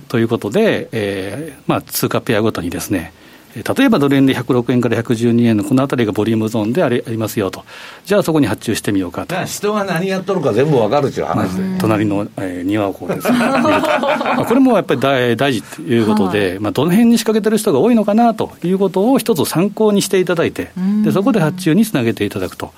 [0.09, 3.13] ということで、はい、えー、まあ、通貨ペアごとにですね、
[3.55, 7.65] 例えばドル円で106円から112円のこのあたりがボリュームゾーンでありますよと、
[8.05, 9.35] じゃあそこに発注してみようかと。
[9.45, 20.71] 人が何やっとるか全部わかるっていう話で、まあ、隣の、えー、庭をこうですね、 まあ、これもやっぱり大大事ということで、はい、まあ、どの辺に仕掛けてる人が多いのかなということを一つ参考にしていただいて、
[21.05, 22.73] でそこで発注につなげていただくと。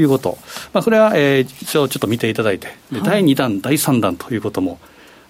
[0.00, 0.38] いうこと、
[0.72, 4.78] まあ、これは、えー、一応ちょっと見ていただいて、で第2弾、第3弾ということも、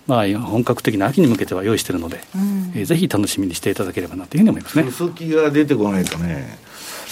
[0.08, 4.90] まあ、本格的な秋に向けては用意しているので、うん、えー、ぜひ楽しみにしていただければなというふうに思いますね。
[4.90, 6.58] すすきが出てこないとね。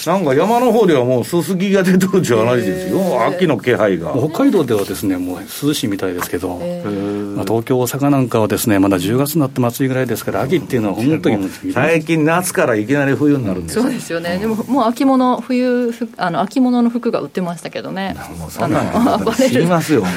[0.07, 4.13] なんか山の方ではもうすすきが出てるじゃないですよ、秋の気配が。
[4.17, 20.03] 北海道ではですね、もう涼しいみたいですけど、まあ、東京、大阪なんかはですね、まだ10月になって暑いぐらいですから、秋っていうのは本当に最近、夏からいきなり冬になるんです、そうですよね、でももう秋物、冬あの秋物の服が売ってましたけどね、もうそんなの知りますよ。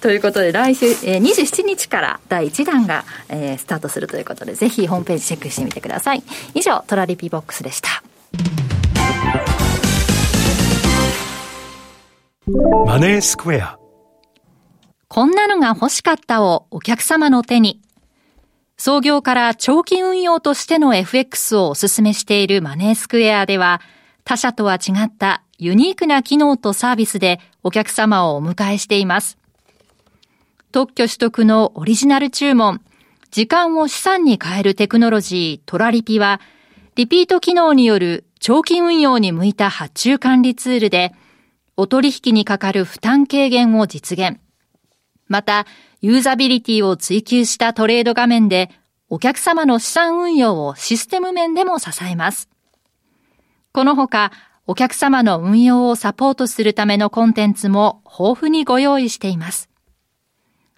[0.00, 6.22] ということで、来週、えー、27日から第1弾が、えー、スタートするということで、ぜひホームページチェックしてみてください。
[6.54, 8.02] 以上、トラリピボックスでした。
[12.86, 13.78] マネースクエア
[15.08, 17.80] こんなのが欲しかったをお客様の手に。
[18.76, 23.80] 創業から長期運用としての FX をお勧めしているマネースクエアでは、
[24.24, 29.38] 他社とは違ったユニークな機能とサービスでお客様をお迎えしています。
[30.70, 32.80] 特許取得のオリジナル注文、
[33.30, 36.40] 時間を資産に変えるテクノロジートラリピは、
[36.94, 41.14] リピート機能による長期運用に向いた発注管理ツールで、
[41.76, 44.38] お取引にかかる負担軽減を実現。
[45.26, 45.66] また、
[46.00, 48.70] ユーザビリティを追求したトレード画面で、
[49.10, 52.48] お客様の資産運用をシステム面でも支えます。
[53.72, 54.32] このほか、
[54.66, 59.70] お客様の運用をサポートするためのコンテンツも豊富にご用意しています。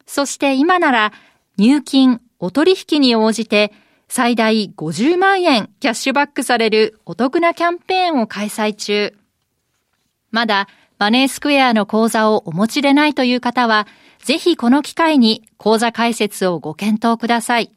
[0.07, 1.13] そして今なら、
[1.57, 3.73] 入金、お取引に応じて、
[4.13, 9.15] 最大50万円キャッシュバックされるお得なキャンペーンを開催中。
[10.33, 10.67] まだ
[10.99, 13.87] マネースクエアの講座をお持ちでないという方は、
[14.19, 17.71] ぜひこの機会に講座開設をご検討ください。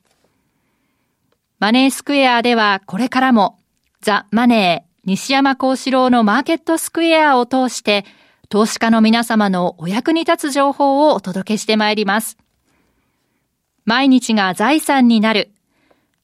[1.60, 3.60] マネースクエアではこれからも
[4.02, 8.06] ザ・マネー西山幸四郎のマーケットスクエアを通して、
[8.50, 12.40] 投資家の皆様のお役に立つ情報をお届けしてまいります。
[13.86, 15.53] 毎日が財産になる。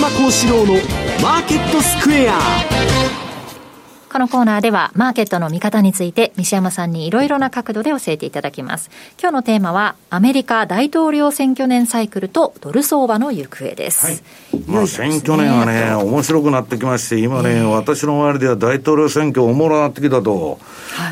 [0.00, 0.74] 山幸四郎の
[1.20, 2.38] マーケットスクエア。
[4.12, 8.90] このコーナーではマーケットの見方について西山さんにいろいろな角度で教えていただきます。
[9.20, 14.06] 今日のテーマはアメリカ大統領選挙年サイクルとドル相場の行方です。
[14.06, 20.60] はい、まあ選挙年はね、面白くなってきまして、今ね、えー、私の周りでは大統領選挙おもろなってきたと。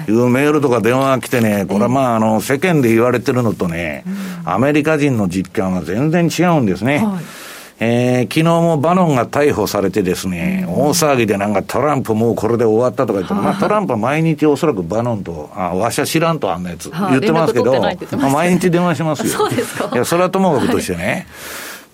[0.08, 0.12] い。
[0.12, 4.04] うメールとか電話が来てね、これはまああの世間で言われてるのとね、
[4.44, 6.98] アメリカ人の実感は全然違うんですね。
[6.98, 7.45] はい
[7.78, 17.88] えー、昨日もバノンが逮捕されてですね、うん、大騒ぎでなんかトランプもうこれで終わったとか言って、まあトランプは毎日おそらくバノンと、あ、わしは知らんとあんなやつ言ってますけど、ま
[18.28, 19.32] あ、毎日電話しますよ。
[19.32, 19.90] そうですか。
[19.92, 21.26] いや、それはともかくとしてね、はい。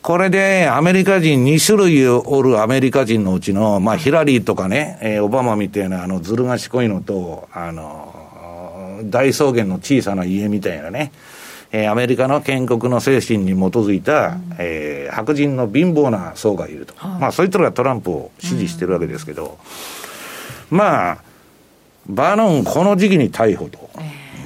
[0.03, 11.11] これでアメリカ人2種類おるアメリカ人のうちの、まあヒラリーとかね、えー、オバマみたいなあのずる賢いのと、あの、大草原の小さな家みたいなね、
[11.73, 19.59] えー、アメリカの建国の精神に基づいた、うん、えー、白人の貧乏な層がいると、はい、まあ、そういったのがトランプを支持してるわけですけど、
[20.71, 21.19] うん、まあ、
[22.07, 23.91] バノン、この時期に逮捕と。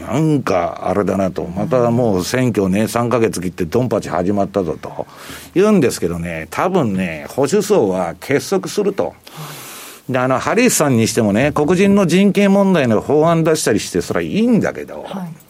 [0.00, 5.04] なんかあれだなと、またもう選挙ね、3か月切ってドンパチ始まったぞと。
[5.52, 9.14] 言うんですけどね、多分ね、保守層は結束すると。
[10.08, 15.45] で、あの、ハリスさんにしてもね、黒人の人権問題の法案出したりして、それはいいんだけど、はい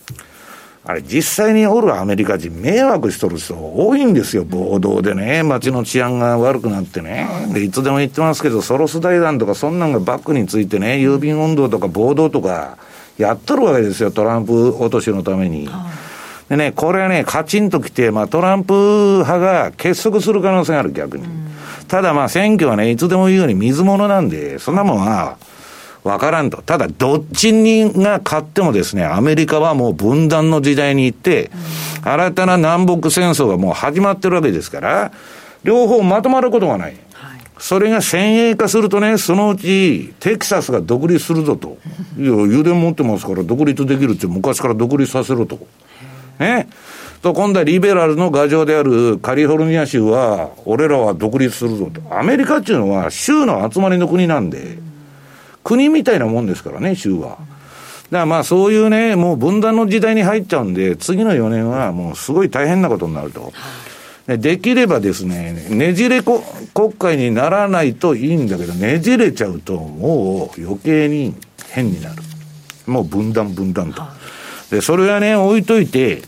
[0.89, 7.27] あれ、実際におるアメリカ人、迷惑しとる人多いんですよ、暴動でね、街の治安が悪くなってね。
[7.53, 12.79] で、いつでも言ってますけど、ソロス財団とか、そんなんがバックについてね、郵便運動とか暴動とか、
[13.19, 15.69] やっとるわけですよ、トランプ落としのために。
[16.49, 18.73] でね、これはね、カチンときて、まあ、トランプ
[19.25, 21.25] 派が結束する可能性がある、逆に。
[21.89, 25.37] ただまあ、選挙はね、いつでも言うように水物なんで、そんなもんは、
[26.07, 26.63] わからんと。
[26.63, 31.51] ただ、どっちにが勝ってもですね、アメリカはもう分断の時代に行って、
[32.03, 35.13] 新たな南北戦争がもう始まってるわけですから、
[35.65, 36.97] 両方まとまることがない。
[37.59, 41.79] それが先鋭化するとね、そのうちテキサスが独立するぞと。
[42.17, 45.59] いや、油田持ってますから独立できるって昔から独立させろと。
[46.39, 46.69] ね。
[47.23, 52.01] と、今度はリベラルの牙城であるカリフォルニア州は、俺らは独立するぞと。
[52.17, 54.79] アメリカっていうのは州の集まりの国なんで、
[55.67, 57.31] 国みたいなもんですからね、州は。
[57.31, 57.47] だか
[58.11, 63.53] らまあそういうね、もう分断の時代に入っちゃうんで、次の4年はもうすごい大変なことになると。
[64.29, 66.43] できればですね、ねじれ国
[66.97, 71.35] 会にならないといいんだけど、ねじれちゃうともう余計に
[71.71, 72.23] 変になる。
[72.87, 74.03] もう分断分断と。
[74.71, 76.23] で、それはね、置いといて、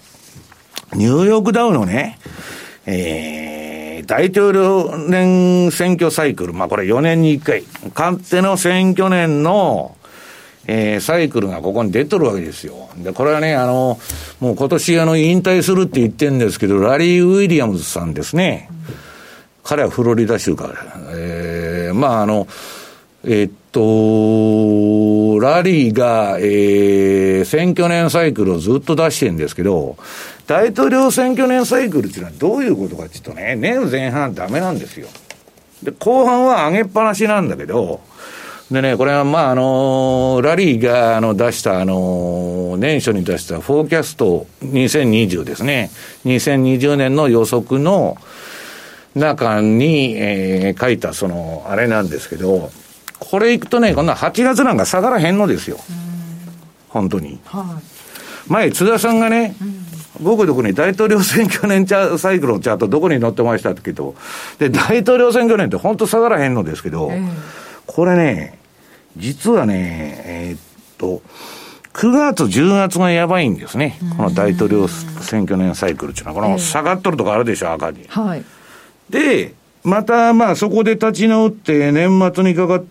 [0.95, 2.18] ニューヨークダウのね、
[2.86, 3.68] えー、
[4.09, 7.63] 大統領年選挙サイクル、まあこれ4年に1回、
[7.95, 9.97] 勝手の選挙年の、
[10.67, 12.89] えー、サイクルがここに出とるわけですよ。
[12.97, 14.01] で、これはね、あの、
[14.41, 18.71] もう今年あの、引退するって言ってるんですけど、ラリー・ウィリアムズさんですね。
[19.63, 20.75] 彼はフロリダ州から。
[21.13, 22.49] えー、まああの、
[23.25, 29.99] え、っと、ラリーが、えー、選挙年サイクルをずっと出してるんですけど、
[30.49, 35.07] 大統領選挙年サイクルっていうのはどういうことかっていうとね、年前半ダメなんですよ。
[35.82, 38.01] で、後半は上げっぱなしなんだけど、
[38.70, 45.90] でね、これはまあ、あのラリーがあの出した、あの年初に出したフォーキャスト2020ですね。
[46.24, 48.16] 2020年の予測の
[49.14, 52.70] 中に、えー、書いた、その、あれなんですけど、
[53.18, 55.78] これいくとね、こんな8月なんか下がらへんのですよ。
[56.88, 57.38] 本当に。
[57.44, 57.80] は
[58.49, 59.55] い、前、津田さんがね、
[60.21, 64.14] 僕どこに大統領選挙年チャサイクルのチャートどこに載ってましたって言うと、
[64.59, 67.31] で、大統領選挙年って本当下がらへんのですけど、えー、
[67.87, 68.59] これね、
[69.16, 70.61] 実はね、えー、っ
[70.99, 71.23] と、
[71.95, 73.99] 9月、10月がやばいんですね。
[74.16, 78.05] この大統領選挙年サイクルっていうのは、この下がっとるとこあるでしょ、赤に。
[78.09, 78.45] はい。
[79.11, 79.55] で、
[79.85, 82.87] また、まあ、そこで立ち直って、年末にかかって、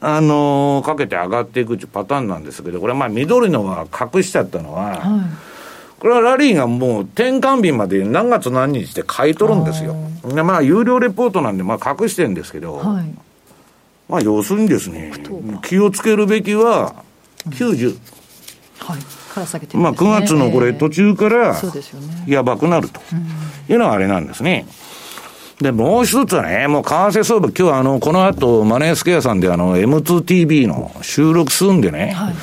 [0.00, 5.00] あのー、かけて上がっていくパターンなんですけど、これまあ緑のが隠しちゃったのは、はい、
[5.98, 9.96] これはラリーがもう転換日まで何月何日って買い取るんですよ。
[10.24, 13.14] でまあ有料レポートなんでまあ隠してるんですけど、はい、
[14.08, 15.12] まあ要するにですね、
[15.64, 16.94] 気をつけるべきは
[17.48, 17.98] 90。
[18.78, 19.18] はい。
[19.38, 21.56] から下げて、ね、まあ9月のこれ途中から
[22.26, 23.00] やばくなると。
[23.68, 24.66] いうのはあれなんですね。
[25.60, 32.34] で、もう一つはね、もう為替相場、今日あの、この後、マネースケアさんであの、M2TV の収録するんでね、はい、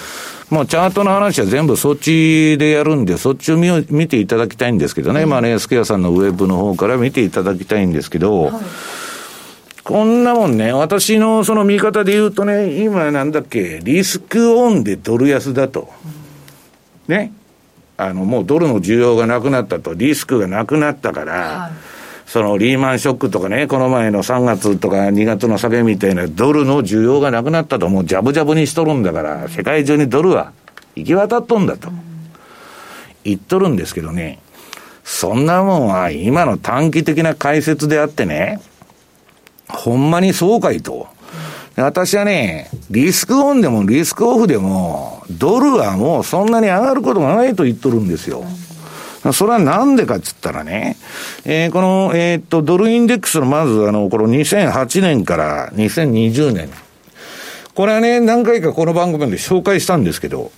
[0.49, 8.63] もうチャートの話は全部そっちでやるんで、そっちを見見ていただきたいんですけどね、マネースケアさんのウェブの方から見ていただきたいんですけど、はい、
[9.83, 15.89] こんなもんね、私のその見方で言うとね、今なんだっけ、リスクオンでドル安だと。
[17.07, 17.33] うん、ね。
[17.97, 21.94] あの、もうドルの需要がなくなったと、リスクがなくなったから、はい
[22.25, 30.51] そのリーマンショックとかね、この前の3月とか2月の下げみたいなドルの需要がなくなったと、もうジャブジャブにしとるんだから、世界中にドルは
[30.95, 31.89] 行き渡っとんだと。
[33.23, 34.39] 言っとるんですけどね、
[35.03, 38.59] そんなもんは今の短期的な解説であってね、
[39.67, 41.07] ほんまにそうかいと。
[41.75, 48.45] 私はね、リスクオンでもリスクオフでも、ドルはもうそんなに上がることがないと言っとるんですよ。
[49.33, 50.97] それはなんでかっつったらね、
[51.45, 56.69] えー、この、えー、っと、ドルインデックスのまず、あの、この2008年から2020年。
[57.73, 60.51] これはね、何回かこの番組で紹介したんですけど、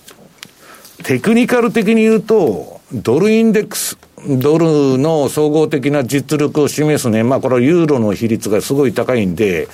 [1.04, 9.68] テクニカル的に言うと、ドルインデックス、ドルの総合的な実力を示すね、まあこれはユーロの比率がすごい高いんで、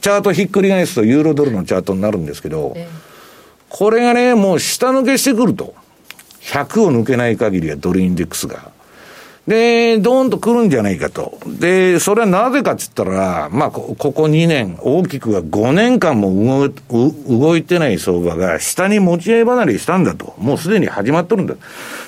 [0.00, 2.76] チャートひっくり返すとユーロドルのチャートになるんですけど、
[3.68, 5.74] これがね、もう下抜けしてくると。
[6.42, 8.70] 100を抜けない限りはドルインデックスが。
[9.46, 11.36] で、ドーンと来るんじゃないかと。
[11.46, 16.68] で、それはなぜかっつったら、まあ、ここ2年、大きくは5年間も
[17.28, 20.34] 動いてない相場が下に持ち合い離れしたんだと。
[20.38, 21.54] もうすでに始まっとるんだ。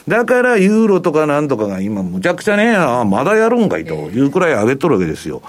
[0.06, 5.42] だから、ユーロとかなんとかが今、むちゃくちゃね、まだやるんかいというくらい上げとるわけですよ。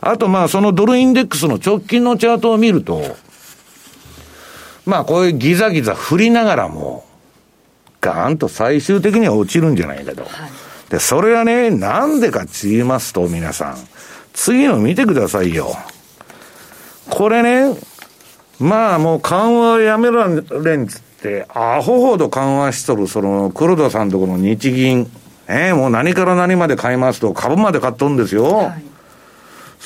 [0.00, 3.16] あと、まあ、そのドルインデックスの直近のチャートを見ると、
[4.86, 7.04] まあ、こういうギザギザ振りながらも、
[8.00, 10.22] ガーンと最終的には落ちるんじゃないかと。
[10.22, 10.30] はい、
[10.90, 13.76] で、それはね、なんでかって言いますと、皆さん、
[14.32, 15.74] 次の見てくださいよ。
[17.10, 17.76] これね、
[18.58, 25.10] まあもう緩和やめられんつって、アホほど緩和しとる、その黒田さんとこの日銀、
[25.48, 28.44] えー、もう何から何まで買いますと、株まで買っとるんですよ。
[28.44, 28.82] はい、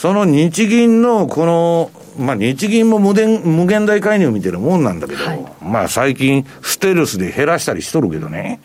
[0.01, 8.63] その日銀のこのまあ日銀も無限無限大介入みたいなもんなんだけど、はい、まあ最近ステルスで減らしたりしとるけどね。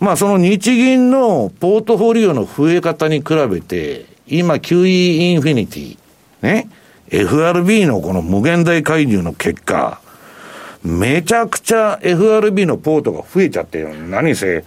[0.00, 5.96] まあその日銀のポートフォリオの増え方に比べて、今 QE インフィニティ、
[6.40, 6.68] ね、
[7.10, 10.00] FRB のこの無限大介入の結果、
[10.84, 14.64] めちゃくちゃ FRB のポートが増えちゃって何せ、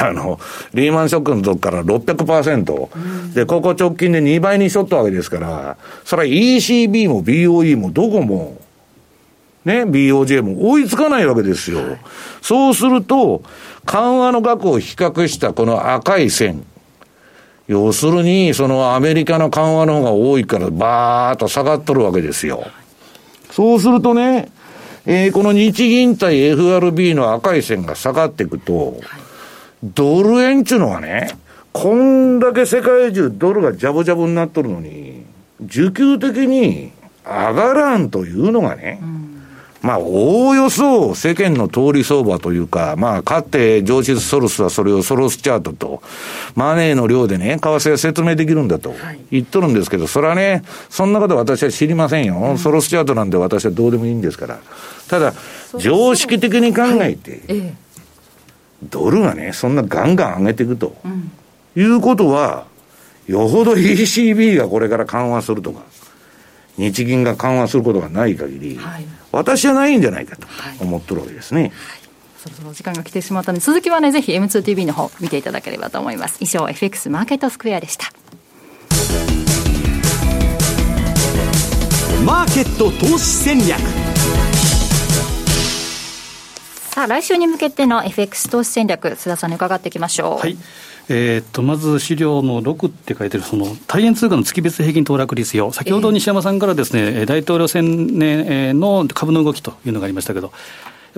[0.00, 0.38] あの、
[0.72, 8.60] リーマンショックの時から600%、うん、で、ここ直近で2倍にしょったわけですから、それは ECB も BOE もどこも、
[9.64, 11.80] ね、BOJ も追いつかないわけですよ。
[12.40, 13.42] そうすると、
[13.84, 16.64] 緩和の額を比較したこの赤い線、
[17.66, 22.62] 要するに、そのアメリカの緩和の方が多いから、バーっと下がっとるわけですよ。
[23.50, 24.52] そうするとね、
[25.08, 29.00] えー、この日銀対 FRB の赤い線が下がっていくと、
[29.82, 31.38] ドル円っていうのはね、
[31.72, 35.24] こんだけ世界中ドルがジャブジャブになっとるのに、
[35.62, 36.90] 需給的に
[37.24, 39.35] 上がらんというのがね、うん。
[39.86, 46.02] まあ、おおよそ世間の通り相場というか、まあ、かって上質ソルスはそれをソロスチャートと、
[46.56, 48.96] マネーの量でね、為替が説明できるんだと
[49.30, 52.34] 言っとるんですけど、それはね、そんなこと私は知りませんよ。
[52.34, 54.58] うん、ソロスチャートなんで私はどうでもいいんですから。
[55.06, 55.34] ただ、
[55.78, 57.42] 常識的に考えて、
[58.82, 60.96] ドルがね、そんなガンガン上げていくと、
[61.76, 62.66] いうことは、
[63.28, 65.82] よほど ECB がこれから緩和するとか、
[66.76, 68.80] 日銀が緩和することがない限り、
[69.36, 70.46] はい、私はないんじゃないかと
[70.80, 71.62] 思ってるわけですね。
[71.62, 71.72] はい
[72.46, 76.36] そろそろ時間が来てしまったので、続きはね、ぜひ M2TV の方見ていただければと思います。
[76.40, 78.06] 以上、FX マーケットスクエアでした。
[82.24, 84.05] マーケット投資戦略
[86.96, 90.38] さあ、来週に向けての FX 投資戦略、須田さんに伺っていきましょう。
[90.38, 90.56] はい
[91.10, 100.52] えー、っとまず資料の6って書いてる、その大円通貨の月別平均騰落率よ、先ほど西山さんからですね、えー、大統領選、ね、の株の動きというのがありましたけど、や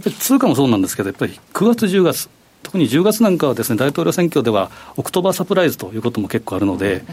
[0.01, 2.29] っぱり通貨もそうなんですけど、やっぱり9月、10月、
[2.65, 7.05] 特に10月なんかはですね、大統領選挙では、オクトバーサプライズということも結構あるので、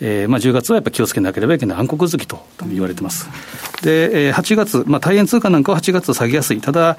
[0.00, 2.38] えーまあ、10月はやっぱり気をつけなければいけない暗黒月と
[2.68, 3.28] 言われてます。
[3.82, 6.60] で、えー、8月、まあ、大円通貨なんかは8月下げやすい。
[6.60, 6.96] ただ、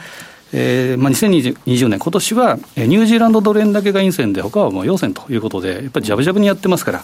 [0.53, 7.03] えーまあ、2020年、今年はニュージーランドドル円だけが陰線で、他はもう陽線ということで、やっぱりじゃぶじゃぶにやってますから、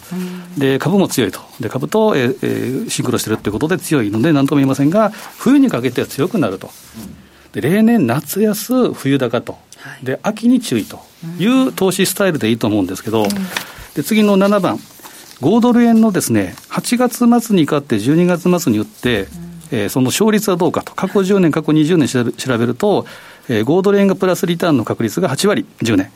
[0.58, 6.70] で株も強いと、で株と、えーえー、シンクロしてるということで強いので、なんとも言いませんが、冬にかけては強くなると、
[7.54, 9.58] で例年、夏安、冬高と、
[10.04, 11.00] で秋に注意と。
[11.39, 13.26] いう投資スタイルでいいと思うんですけど、
[13.95, 14.80] で次の7番、
[15.41, 19.28] 5ドル円のですね8月末に買って、12月末に売って、
[19.72, 23.06] えー、その勝率はどうかと、過去10年、過去20年調べると、
[23.50, 26.12] えー、5ドル円がプラスリターンの確率が8割、10年。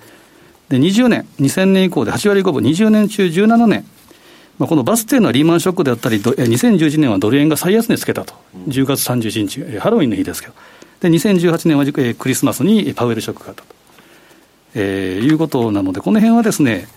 [0.70, 3.86] で、20年、2000年以降で8割5分、20年中17年。
[4.58, 8.36] まあ、このバスっていうのリーマンショックであったり、2011年はドル円が最安値つけたと。
[8.68, 10.54] 10月31日、えー、ハロウィンの日ですけど。
[11.02, 13.68] で、2018年は、えー、クリスマスにパウエルショックがあったと。
[14.76, 16.88] えー、いうことなので、この辺はですね、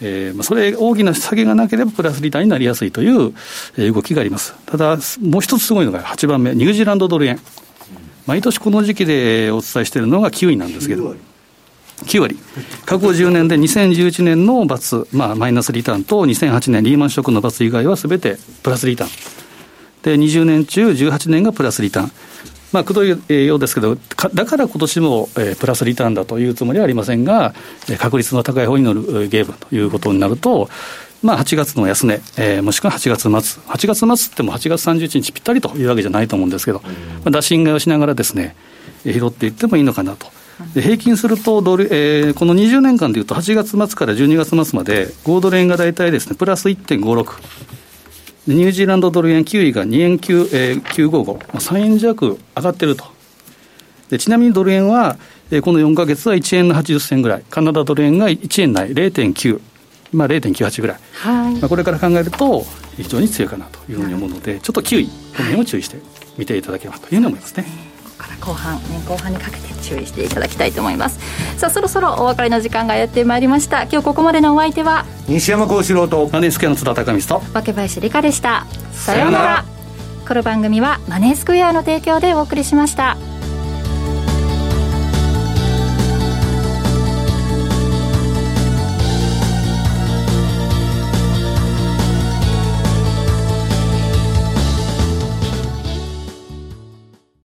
[0.00, 3.34] えー、それ、大きな下げがなければプラスリターンになりやすいという、
[3.92, 4.54] 動きがあります。
[4.66, 7.38] ただ、もう一つすごいのが8番目、ニュージーランドドル円。
[8.26, 11.14] 毎年この時期でお伝えしているのが9位なんですけど、
[12.04, 12.38] 9割、
[12.86, 19.10] 過去10年で2011年の罰、まあ、マイナスリターンと2008年リーマンショックの罰以外はすべてプラスリターン。
[20.02, 22.12] で、20年中18年がプラスリターン。
[22.72, 23.96] まあ、くどいようですけど、
[24.32, 27.52] だから今年も、えー、プラスリターンだというつもりはありませんが、
[27.98, 30.70] 確率の高い方に乗るゲームということになると、
[31.22, 36.90] まあ、8月の安値、えー、もしくは8月末、8月末っても8月31日ぴったりというわけじゃないと思うんですけど、ま
[37.26, 38.56] あ、打診買いをしながらですね、
[39.04, 40.26] 拾っていってもいいのかなと。
[40.74, 47.80] で平均するとドル、えー、この20年間でいうと、8月末から12月末まで、5ドル円が大体ですね、プラス1.56。
[48.46, 53.04] ニュージーランドドル円9位が2円9、えー、955、まあ、3円弱上がってると。
[54.08, 55.18] でちなみにドル円は、
[55.50, 59.60] えー、この4か月は1円の80銭ぐらい、カナダドル円が1円内0.9、
[60.12, 61.54] まあ、0.98ぐらい、はい。
[61.56, 62.64] まあ、これから考えると
[62.96, 65.98] 非常に強いかなというふうに思うので、ちょっと9位、この辺を注意して
[66.36, 67.64] 見ていただければというふうに思いますね。
[68.18, 71.18] から後半年後半にかけて注意していただきたいと思います。
[71.58, 73.84] さあそろそろお別れの時間がやってまいりました。
[73.84, 78.66] 今日ここまでのお相手は西山幸四郎とマネースクエアの津田隆美と若林理香でした。
[78.92, 79.64] さようなら。
[80.30, 83.16] この番組はマネースクエアの提供でお送りしました